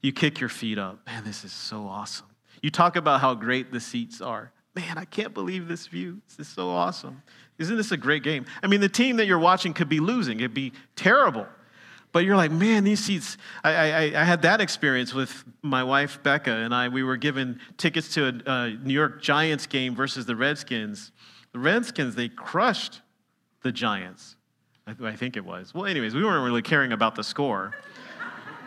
You 0.00 0.14
kick 0.14 0.40
your 0.40 0.48
feet 0.48 0.78
up. 0.78 1.04
Man, 1.04 1.24
this 1.24 1.44
is 1.44 1.52
so 1.52 1.86
awesome. 1.86 2.24
You 2.62 2.70
talk 2.70 2.96
about 2.96 3.20
how 3.20 3.34
great 3.34 3.70
the 3.70 3.80
seats 3.80 4.22
are. 4.22 4.50
Man, 4.74 4.96
I 4.96 5.04
can't 5.04 5.34
believe 5.34 5.68
this 5.68 5.86
view. 5.86 6.22
This 6.26 6.46
is 6.46 6.54
so 6.54 6.70
awesome. 6.70 7.22
Isn't 7.58 7.76
this 7.76 7.92
a 7.92 7.98
great 7.98 8.22
game? 8.22 8.46
I 8.62 8.66
mean, 8.66 8.80
the 8.80 8.88
team 8.88 9.16
that 9.18 9.26
you're 9.26 9.38
watching 9.38 9.74
could 9.74 9.90
be 9.90 10.00
losing, 10.00 10.38
it'd 10.38 10.54
be 10.54 10.72
terrible. 10.96 11.46
But 12.12 12.24
you're 12.24 12.36
like, 12.38 12.50
man, 12.50 12.82
these 12.82 13.04
seats. 13.04 13.36
I, 13.62 13.74
I, 13.74 14.22
I 14.22 14.24
had 14.24 14.40
that 14.40 14.62
experience 14.62 15.12
with 15.12 15.44
my 15.60 15.84
wife, 15.84 16.18
Becca, 16.22 16.50
and 16.50 16.74
I. 16.74 16.88
We 16.88 17.02
were 17.02 17.18
given 17.18 17.60
tickets 17.76 18.14
to 18.14 18.42
a, 18.46 18.50
a 18.50 18.70
New 18.70 18.94
York 18.94 19.20
Giants 19.20 19.66
game 19.66 19.94
versus 19.94 20.24
the 20.24 20.34
Redskins. 20.34 21.12
The 21.52 21.58
Redskins, 21.58 22.14
they 22.14 22.30
crushed 22.30 23.02
the 23.64 23.72
Giants. 23.72 24.36
I, 24.86 24.94
I 25.02 25.16
think 25.16 25.36
it 25.36 25.44
was. 25.44 25.74
Well, 25.74 25.86
anyways, 25.86 26.14
we 26.14 26.22
weren't 26.22 26.44
really 26.44 26.62
caring 26.62 26.92
about 26.92 27.16
the 27.16 27.24
score. 27.24 27.74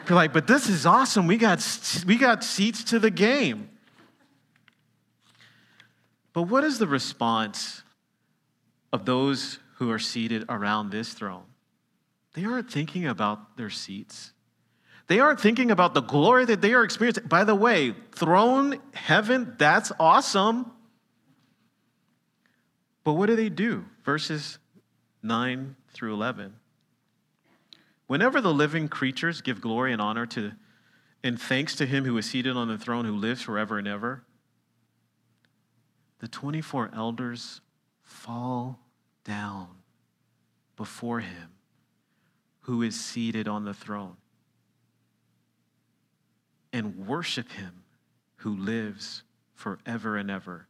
You're 0.10 0.15
like, 0.15 0.33
but 0.33 0.47
this 0.47 0.67
is 0.67 0.86
awesome. 0.86 1.27
We 1.27 1.38
got, 1.38 1.65
we 2.05 2.17
got 2.17 2.43
seats 2.43 2.83
to 2.86 2.99
the 2.99 3.12
game. 3.12 3.69
But 6.33 6.43
what 6.43 6.63
is 6.63 6.79
the 6.79 6.88
response 6.88 7.83
of 8.91 9.05
those 9.05 9.60
who 9.75 9.91
are 9.91 9.99
seated 9.99 10.45
around 10.49 10.89
this 10.89 11.13
throne? 11.13 11.43
They 12.33 12.45
aren't 12.45 12.71
thinking 12.71 13.05
about 13.05 13.57
their 13.57 13.69
seats. 13.69 14.33
They 15.07 15.19
aren't 15.19 15.39
thinking 15.39 15.71
about 15.71 15.93
the 15.93 16.01
glory 16.01 16.45
that 16.45 16.62
they 16.62 16.73
are 16.73 16.83
experiencing. 16.83 17.27
By 17.27 17.43
the 17.43 17.55
way, 17.55 17.95
throne, 18.13 18.79
heaven, 18.93 19.55
that's 19.57 19.91
awesome. 19.99 20.71
But 23.03 23.13
what 23.13 23.27
do 23.27 23.36
they 23.36 23.49
do? 23.49 23.86
Verses 24.03 24.57
9 25.23 25.75
through 25.89 26.13
11. 26.13 26.56
Whenever 28.08 28.39
the 28.39 28.53
living 28.53 28.88
creatures 28.88 29.41
give 29.41 29.62
glory 29.62 29.91
and 29.91 30.01
honor 30.01 30.25
to 30.27 30.53
and 31.23 31.41
thanks 31.41 31.75
to 31.75 31.86
him 31.86 32.06
who 32.06 32.17
is 32.17 32.30
seated 32.30 32.56
on 32.56 32.67
the 32.67 32.77
throne 32.77 33.06
who 33.06 33.15
lives 33.15 33.41
forever 33.41 33.77
and 33.77 33.88
ever, 33.88 34.23
the 36.19 36.27
24 36.27 36.91
elders 36.93 37.62
fall 38.03 38.80
down 39.23 39.67
before 40.75 41.19
him 41.19 41.49
who 42.62 42.82
is 42.82 42.99
seated 42.99 43.47
on 43.47 43.65
the 43.65 43.73
throne 43.73 44.15
and 46.71 47.08
worship 47.08 47.51
him 47.51 47.84
who 48.38 48.56
lives 48.56 49.23
forever 49.53 50.15
and 50.15 50.30
ever. 50.30 50.67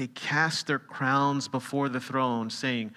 They 0.00 0.06
cast 0.06 0.66
their 0.66 0.78
crowns 0.78 1.46
before 1.46 1.90
the 1.90 2.00
throne, 2.00 2.48
saying, 2.48 2.92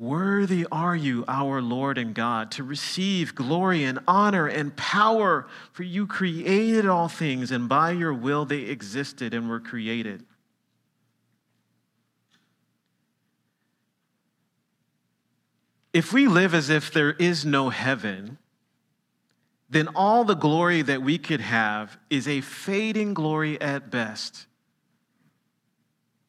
Worthy 0.00 0.66
are 0.72 0.96
you, 0.96 1.24
our 1.28 1.62
Lord 1.62 1.96
and 1.96 2.12
God, 2.12 2.50
to 2.52 2.64
receive 2.64 3.36
glory 3.36 3.84
and 3.84 4.00
honor 4.08 4.48
and 4.48 4.76
power, 4.76 5.46
for 5.70 5.84
you 5.84 6.08
created 6.08 6.86
all 6.86 7.06
things, 7.06 7.52
and 7.52 7.68
by 7.68 7.92
your 7.92 8.12
will 8.12 8.44
they 8.44 8.62
existed 8.62 9.32
and 9.32 9.48
were 9.48 9.60
created. 9.60 10.24
If 15.92 16.12
we 16.12 16.26
live 16.26 16.52
as 16.52 16.68
if 16.68 16.92
there 16.92 17.12
is 17.12 17.44
no 17.44 17.68
heaven, 17.68 18.38
then 19.70 19.86
all 19.94 20.24
the 20.24 20.34
glory 20.34 20.82
that 20.82 21.02
we 21.02 21.16
could 21.16 21.42
have 21.42 21.96
is 22.10 22.26
a 22.26 22.40
fading 22.40 23.14
glory 23.14 23.60
at 23.60 23.88
best. 23.88 24.48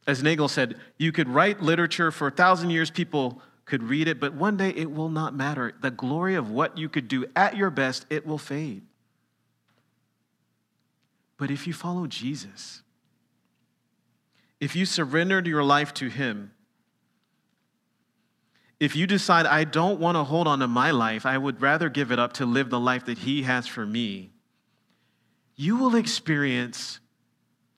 As 0.07 0.23
Nagel 0.23 0.47
said, 0.47 0.77
you 0.97 1.11
could 1.11 1.27
write 1.27 1.61
literature 1.61 2.11
for 2.11 2.27
a 2.27 2.31
thousand 2.31 2.69
years, 2.69 2.89
people 2.89 3.41
could 3.65 3.83
read 3.83 4.07
it, 4.07 4.21
but 4.21 4.33
one 4.33 4.55
day 4.55 4.69
it 4.69 4.89
will 4.89 5.09
not 5.09 5.35
matter. 5.35 5.73
The 5.81 5.91
glory 5.91 6.35
of 6.35 6.49
what 6.49 6.77
you 6.77 6.87
could 6.87 7.09
do 7.09 7.25
at 7.35 7.57
your 7.57 7.69
best, 7.69 8.05
it 8.09 8.25
will 8.25 8.37
fade. 8.37 8.83
But 11.35 11.51
if 11.51 11.67
you 11.67 11.73
follow 11.73 12.07
Jesus, 12.07 12.81
if 14.61 14.75
you 14.75 14.85
surrendered 14.85 15.45
your 15.45 15.63
life 15.63 15.93
to 15.95 16.07
Him, 16.07 16.51
if 18.79 18.95
you 18.95 19.07
decide, 19.07 19.45
I 19.45 19.65
don't 19.65 19.99
want 19.99 20.15
to 20.15 20.23
hold 20.23 20.47
on 20.47 20.59
to 20.59 20.67
my 20.67 20.91
life, 20.91 21.25
I 21.25 21.37
would 21.37 21.61
rather 21.61 21.89
give 21.89 22.11
it 22.11 22.19
up 22.19 22.33
to 22.33 22.45
live 22.45 22.69
the 22.69 22.79
life 22.79 23.05
that 23.05 23.19
He 23.19 23.43
has 23.43 23.67
for 23.67 23.85
me, 23.85 24.31
you 25.55 25.75
will 25.75 25.95
experience 25.95 26.99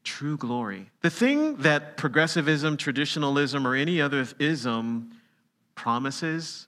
true 0.04 0.38
glory. 0.38 0.90
The 1.02 1.10
thing 1.10 1.58
that 1.58 1.98
progressivism, 1.98 2.78
traditionalism, 2.78 3.66
or 3.66 3.76
any 3.76 4.02
other 4.02 4.26
ism 4.40 5.12
promises, 5.76 6.68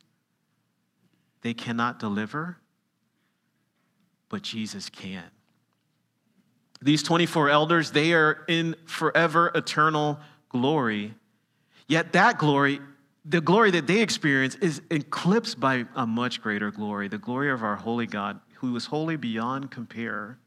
they 1.41 1.53
cannot 1.53 1.99
deliver, 1.99 2.57
but 4.29 4.41
Jesus 4.41 4.89
can. 4.89 5.23
These 6.81 7.03
24 7.03 7.49
elders, 7.49 7.91
they 7.91 8.13
are 8.13 8.43
in 8.47 8.75
forever 8.85 9.51
eternal 9.53 10.19
glory. 10.49 11.13
Yet 11.87 12.13
that 12.13 12.37
glory 12.37 12.79
the 13.25 13.41
glory 13.41 13.71
that 13.71 13.87
they 13.87 14.01
experience 14.01 14.55
is 14.55 14.81
eclipsed 14.89 15.59
by 15.59 15.85
a 15.95 16.07
much 16.07 16.41
greater 16.41 16.71
glory 16.71 17.07
the 17.07 17.17
glory 17.17 17.51
of 17.51 17.63
our 17.63 17.75
holy 17.75 18.07
God, 18.07 18.39
who 18.55 18.75
is 18.75 18.85
holy 18.85 19.15
beyond 19.15 19.71
compare. 19.71 20.39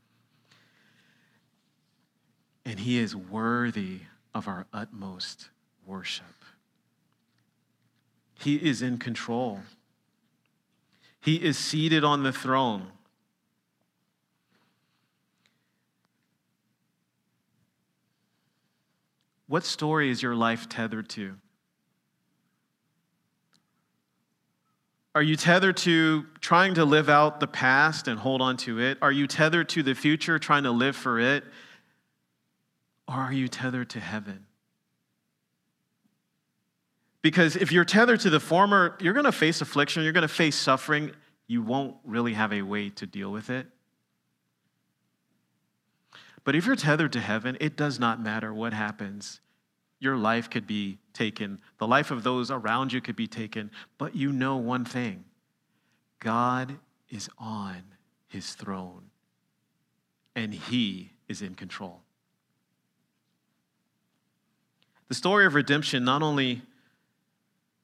And 2.65 2.81
he 2.81 2.99
is 2.99 3.15
worthy 3.15 4.01
of 4.35 4.49
our 4.49 4.67
utmost 4.73 5.51
worship. 5.87 6.25
He 8.41 8.57
is 8.57 8.83
in 8.83 8.99
control, 8.99 9.61
he 11.21 11.37
is 11.37 11.57
seated 11.57 12.05
on 12.05 12.23
the 12.23 12.33
throne. 12.33 12.89
What 19.47 19.65
story 19.65 20.11
is 20.11 20.23
your 20.23 20.35
life 20.35 20.69
tethered 20.69 21.09
to? 21.11 21.37
Are 25.15 25.23
you 25.23 25.37
tethered 25.37 25.77
to 25.79 26.27
trying 26.41 26.75
to 26.75 26.85
live 26.85 27.09
out 27.09 27.39
the 27.39 27.47
past 27.47 28.09
and 28.09 28.19
hold 28.19 28.43
on 28.43 28.57
to 28.59 28.81
it? 28.81 28.99
Are 29.01 29.13
you 29.13 29.29
tethered 29.29 29.69
to 29.71 29.83
the 29.85 29.95
future, 29.95 30.41
trying 30.41 30.65
to 30.65 30.73
live 30.73 30.97
for 30.97 31.21
it? 31.21 31.45
Or 33.07 33.15
are 33.15 33.33
you 33.33 33.49
tethered 33.49 33.91
to 33.91 34.01
heaven? 34.01 34.47
Because 37.23 37.57
if 37.57 37.73
you're 37.73 37.85
tethered 37.85 38.21
to 38.21 38.31
the 38.31 38.41
former, 38.41 38.97
you're 39.01 39.15
going 39.15 39.25
to 39.25 39.33
face 39.33 39.61
affliction, 39.61 40.03
you're 40.03 40.13
going 40.13 40.23
to 40.23 40.29
face 40.29 40.57
suffering. 40.57 41.13
You 41.47 41.63
won't 41.63 41.97
really 42.05 42.35
have 42.35 42.53
a 42.53 42.63
way 42.63 42.91
to 42.91 43.07
deal 43.07 43.31
with 43.31 43.51
it. 43.51 43.67
But 46.45 46.55
if 46.55 46.67
you're 46.67 46.77
tethered 46.77 47.13
to 47.15 47.21
heaven, 47.21 47.57
it 47.61 47.77
does 47.77 47.99
not 47.99 48.23
matter 48.23 48.53
what 48.53 48.73
happens 48.73 49.41
your 50.05 50.17
life 50.19 50.51
could 50.51 50.67
be 50.67 50.99
taken, 51.15 51.59
the 51.79 51.87
life 51.87 52.11
of 52.11 52.23
those 52.23 52.51
around 52.51 52.93
you 52.93 53.01
could 53.01 53.17
be 53.17 53.27
taken, 53.27 53.71
but 53.97 54.15
you 54.15 54.31
know 54.31 54.57
one 54.57 54.85
thing 54.85 55.25
God 56.21 56.79
is 57.09 57.29
on 57.39 57.83
his 58.29 58.53
throne, 58.53 59.11
and 60.37 60.53
he 60.53 61.13
is 61.27 61.41
in 61.41 61.55
control. 61.55 62.04
The 65.09 65.15
story 65.15 65.47
of 65.47 65.55
redemption 65.55 66.05
not 66.05 66.23
only 66.23 66.63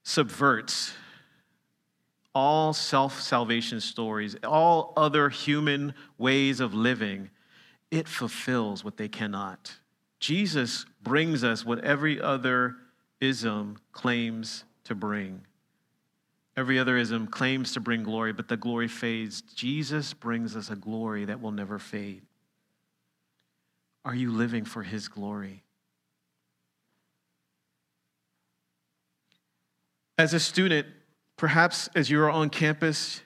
subverts 0.03 0.93
all 2.35 2.73
self 2.73 3.21
salvation 3.21 3.81
stories, 3.81 4.37
all 4.45 4.93
other 4.97 5.29
human 5.29 5.95
ways 6.17 6.61
of 6.61 6.75
living, 6.75 7.31
it 7.91 8.09
fulfills 8.09 8.85
what 8.85 8.97
they 8.97 9.09
cannot. 9.09 9.77
Jesus 10.21 10.87
brings 11.03 11.43
us 11.43 11.65
what 11.65 11.81
every 11.81 12.21
other 12.21 12.77
ism 13.21 13.79
claims 13.93 14.65
to 14.85 14.95
bring. 14.95 15.43
Every 16.57 16.79
other 16.79 16.97
ism 16.97 17.27
claims 17.27 17.73
to 17.73 17.81
bring 17.81 18.03
glory, 18.03 18.33
but 18.33 18.49
the 18.49 18.57
glory 18.57 18.89
fades. 18.89 19.41
Jesus 19.43 20.13
brings 20.13 20.57
us 20.57 20.71
a 20.71 20.77
glory 20.77 21.25
that 21.25 21.41
will 21.41 21.53
never 21.53 21.79
fade. 21.79 22.23
Are 24.05 24.15
you 24.15 24.31
living 24.31 24.65
for 24.65 24.83
his 24.83 25.09
glory? 25.09 25.63
As 30.21 30.35
a 30.35 30.41
student, 30.41 30.87
perhaps 31.39 31.89
as 31.95 32.11
you 32.11 32.21
are 32.21 32.31
on 32.31 32.51
campus, 32.51 33.23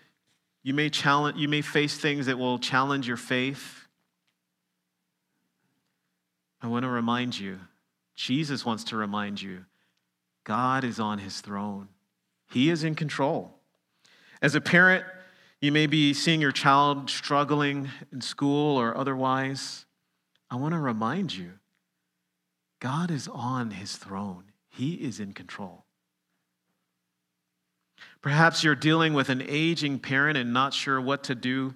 you 0.63 0.75
may 0.75 0.89
challenge 0.89 1.37
you 1.37 1.49
may 1.49 1.61
face 1.61 1.99
things 1.99 2.27
that 2.27 2.39
will 2.39 2.59
challenge 2.59 3.09
your 3.09 3.17
faith 3.17 3.85
I 6.63 6.69
want 6.69 6.85
to 6.85 6.89
remind 6.89 7.39
you, 7.39 7.59
Jesus 8.15 8.65
wants 8.65 8.85
to 8.85 8.97
remind 8.97 9.43
you, 9.43 9.67
God 10.45 10.83
is 10.83 10.99
on 10.99 11.19
his 11.19 11.43
throne. 11.43 11.89
He 12.49 12.71
is 12.71 12.85
in 12.85 12.95
control. 12.95 13.59
As 14.41 14.55
a 14.55 14.63
parent, 14.63 15.05
You 15.61 15.73
may 15.73 15.87
be 15.87 16.15
seeing 16.15 16.41
your 16.41 16.53
child 16.53 17.11
struggling 17.11 17.91
in 18.13 18.21
school 18.21 18.79
or 18.79 18.97
otherwise. 18.97 19.85
I 20.51 20.57
want 20.57 20.73
to 20.73 20.79
remind 20.79 21.35
you 21.35 21.53
God 22.81 23.11
is 23.11 23.29
on 23.29 23.73
his 23.73 23.97
throne, 23.97 24.45
he 24.69 24.95
is 24.95 25.21
in 25.21 25.33
control. 25.33 25.84
Perhaps 28.25 28.65
you're 28.65 28.75
dealing 28.75 29.13
with 29.13 29.29
an 29.29 29.43
aging 29.47 29.99
parent 29.99 30.39
and 30.39 30.55
not 30.55 30.73
sure 30.73 30.99
what 30.99 31.25
to 31.25 31.35
do, 31.35 31.75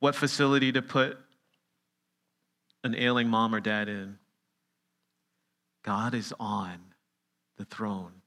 what 0.00 0.14
facility 0.14 0.72
to 0.72 0.80
put 0.80 1.18
an 2.82 2.94
ailing 2.94 3.28
mom 3.28 3.54
or 3.54 3.60
dad 3.60 3.90
in. 3.90 4.16
God 5.82 6.14
is 6.14 6.32
on 6.40 6.78
the 7.58 7.66
throne. 7.66 8.22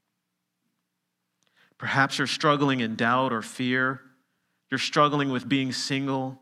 Perhaps 1.79 2.19
you're 2.19 2.27
struggling 2.27 2.81
in 2.81 2.95
doubt 2.95 3.33
or 3.33 3.41
fear. 3.41 3.99
You're 4.69 4.77
struggling 4.77 5.31
with 5.31 5.49
being 5.49 5.71
single. 5.71 6.39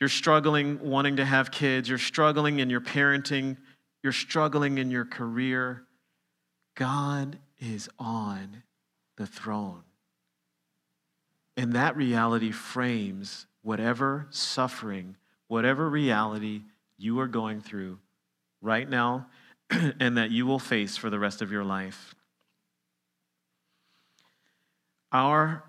You're 0.00 0.10
struggling 0.10 0.80
wanting 0.80 1.16
to 1.16 1.24
have 1.24 1.50
kids. 1.50 1.88
You're 1.88 1.96
struggling 1.96 2.58
in 2.58 2.68
your 2.68 2.82
parenting. 2.82 3.56
You're 4.02 4.12
struggling 4.12 4.76
in 4.76 4.90
your 4.90 5.06
career. 5.06 5.84
God 6.74 7.38
is 7.58 7.88
on 7.98 8.64
the 9.20 9.26
throne. 9.26 9.82
And 11.54 11.74
that 11.74 11.94
reality 11.94 12.52
frames 12.52 13.46
whatever 13.60 14.26
suffering, 14.30 15.14
whatever 15.46 15.90
reality 15.90 16.62
you 16.96 17.20
are 17.20 17.26
going 17.26 17.60
through 17.60 17.98
right 18.62 18.88
now 18.88 19.26
and 19.70 20.16
that 20.16 20.30
you 20.30 20.46
will 20.46 20.58
face 20.58 20.96
for 20.96 21.10
the 21.10 21.18
rest 21.18 21.42
of 21.42 21.52
your 21.52 21.64
life. 21.64 22.14
Our 25.12 25.64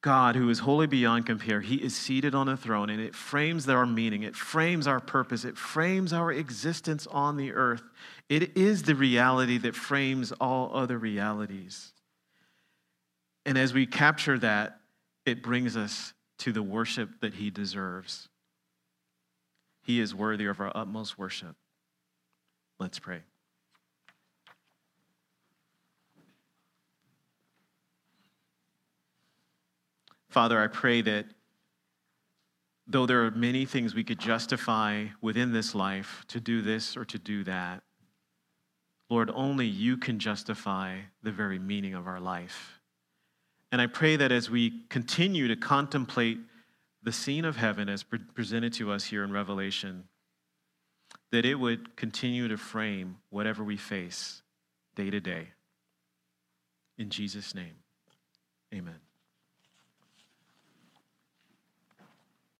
God, 0.00 0.34
who 0.34 0.50
is 0.50 0.58
holy 0.58 0.88
beyond 0.88 1.26
compare, 1.26 1.60
he 1.60 1.76
is 1.76 1.94
seated 1.94 2.34
on 2.34 2.48
a 2.48 2.56
throne, 2.56 2.90
and 2.90 3.00
it 3.00 3.14
frames 3.14 3.68
our 3.68 3.86
meaning, 3.86 4.24
it 4.24 4.34
frames 4.34 4.88
our 4.88 5.00
purpose, 5.00 5.44
it 5.44 5.56
frames 5.56 6.12
our 6.12 6.32
existence 6.32 7.06
on 7.06 7.36
the 7.36 7.52
earth. 7.52 7.82
It 8.28 8.56
is 8.56 8.82
the 8.82 8.96
reality 8.96 9.58
that 9.58 9.76
frames 9.76 10.32
all 10.32 10.74
other 10.74 10.98
realities. 10.98 11.92
And 13.48 13.56
as 13.56 13.72
we 13.72 13.86
capture 13.86 14.38
that, 14.40 14.78
it 15.24 15.42
brings 15.42 15.74
us 15.74 16.12
to 16.40 16.52
the 16.52 16.62
worship 16.62 17.22
that 17.22 17.32
he 17.32 17.48
deserves. 17.48 18.28
He 19.80 20.00
is 20.00 20.14
worthy 20.14 20.44
of 20.44 20.60
our 20.60 20.70
utmost 20.76 21.18
worship. 21.18 21.56
Let's 22.78 22.98
pray. 22.98 23.20
Father, 30.28 30.60
I 30.60 30.66
pray 30.66 31.00
that 31.00 31.24
though 32.86 33.06
there 33.06 33.24
are 33.24 33.30
many 33.30 33.64
things 33.64 33.94
we 33.94 34.04
could 34.04 34.18
justify 34.18 35.06
within 35.22 35.54
this 35.54 35.74
life 35.74 36.22
to 36.28 36.38
do 36.38 36.60
this 36.60 36.98
or 36.98 37.06
to 37.06 37.18
do 37.18 37.44
that, 37.44 37.82
Lord, 39.08 39.30
only 39.34 39.64
you 39.64 39.96
can 39.96 40.18
justify 40.18 40.98
the 41.22 41.32
very 41.32 41.58
meaning 41.58 41.94
of 41.94 42.06
our 42.06 42.20
life. 42.20 42.77
And 43.70 43.80
I 43.80 43.86
pray 43.86 44.16
that 44.16 44.32
as 44.32 44.48
we 44.48 44.82
continue 44.88 45.48
to 45.48 45.56
contemplate 45.56 46.38
the 47.02 47.12
scene 47.12 47.44
of 47.44 47.56
heaven 47.56 47.88
as 47.88 48.02
pre- 48.02 48.18
presented 48.18 48.72
to 48.74 48.90
us 48.90 49.04
here 49.04 49.22
in 49.22 49.32
Revelation, 49.32 50.04
that 51.30 51.44
it 51.44 51.56
would 51.56 51.96
continue 51.96 52.48
to 52.48 52.56
frame 52.56 53.18
whatever 53.30 53.62
we 53.62 53.76
face 53.76 54.42
day 54.94 55.10
to 55.10 55.20
day. 55.20 55.48
In 56.96 57.10
Jesus' 57.10 57.54
name, 57.54 57.76
amen. 58.74 59.07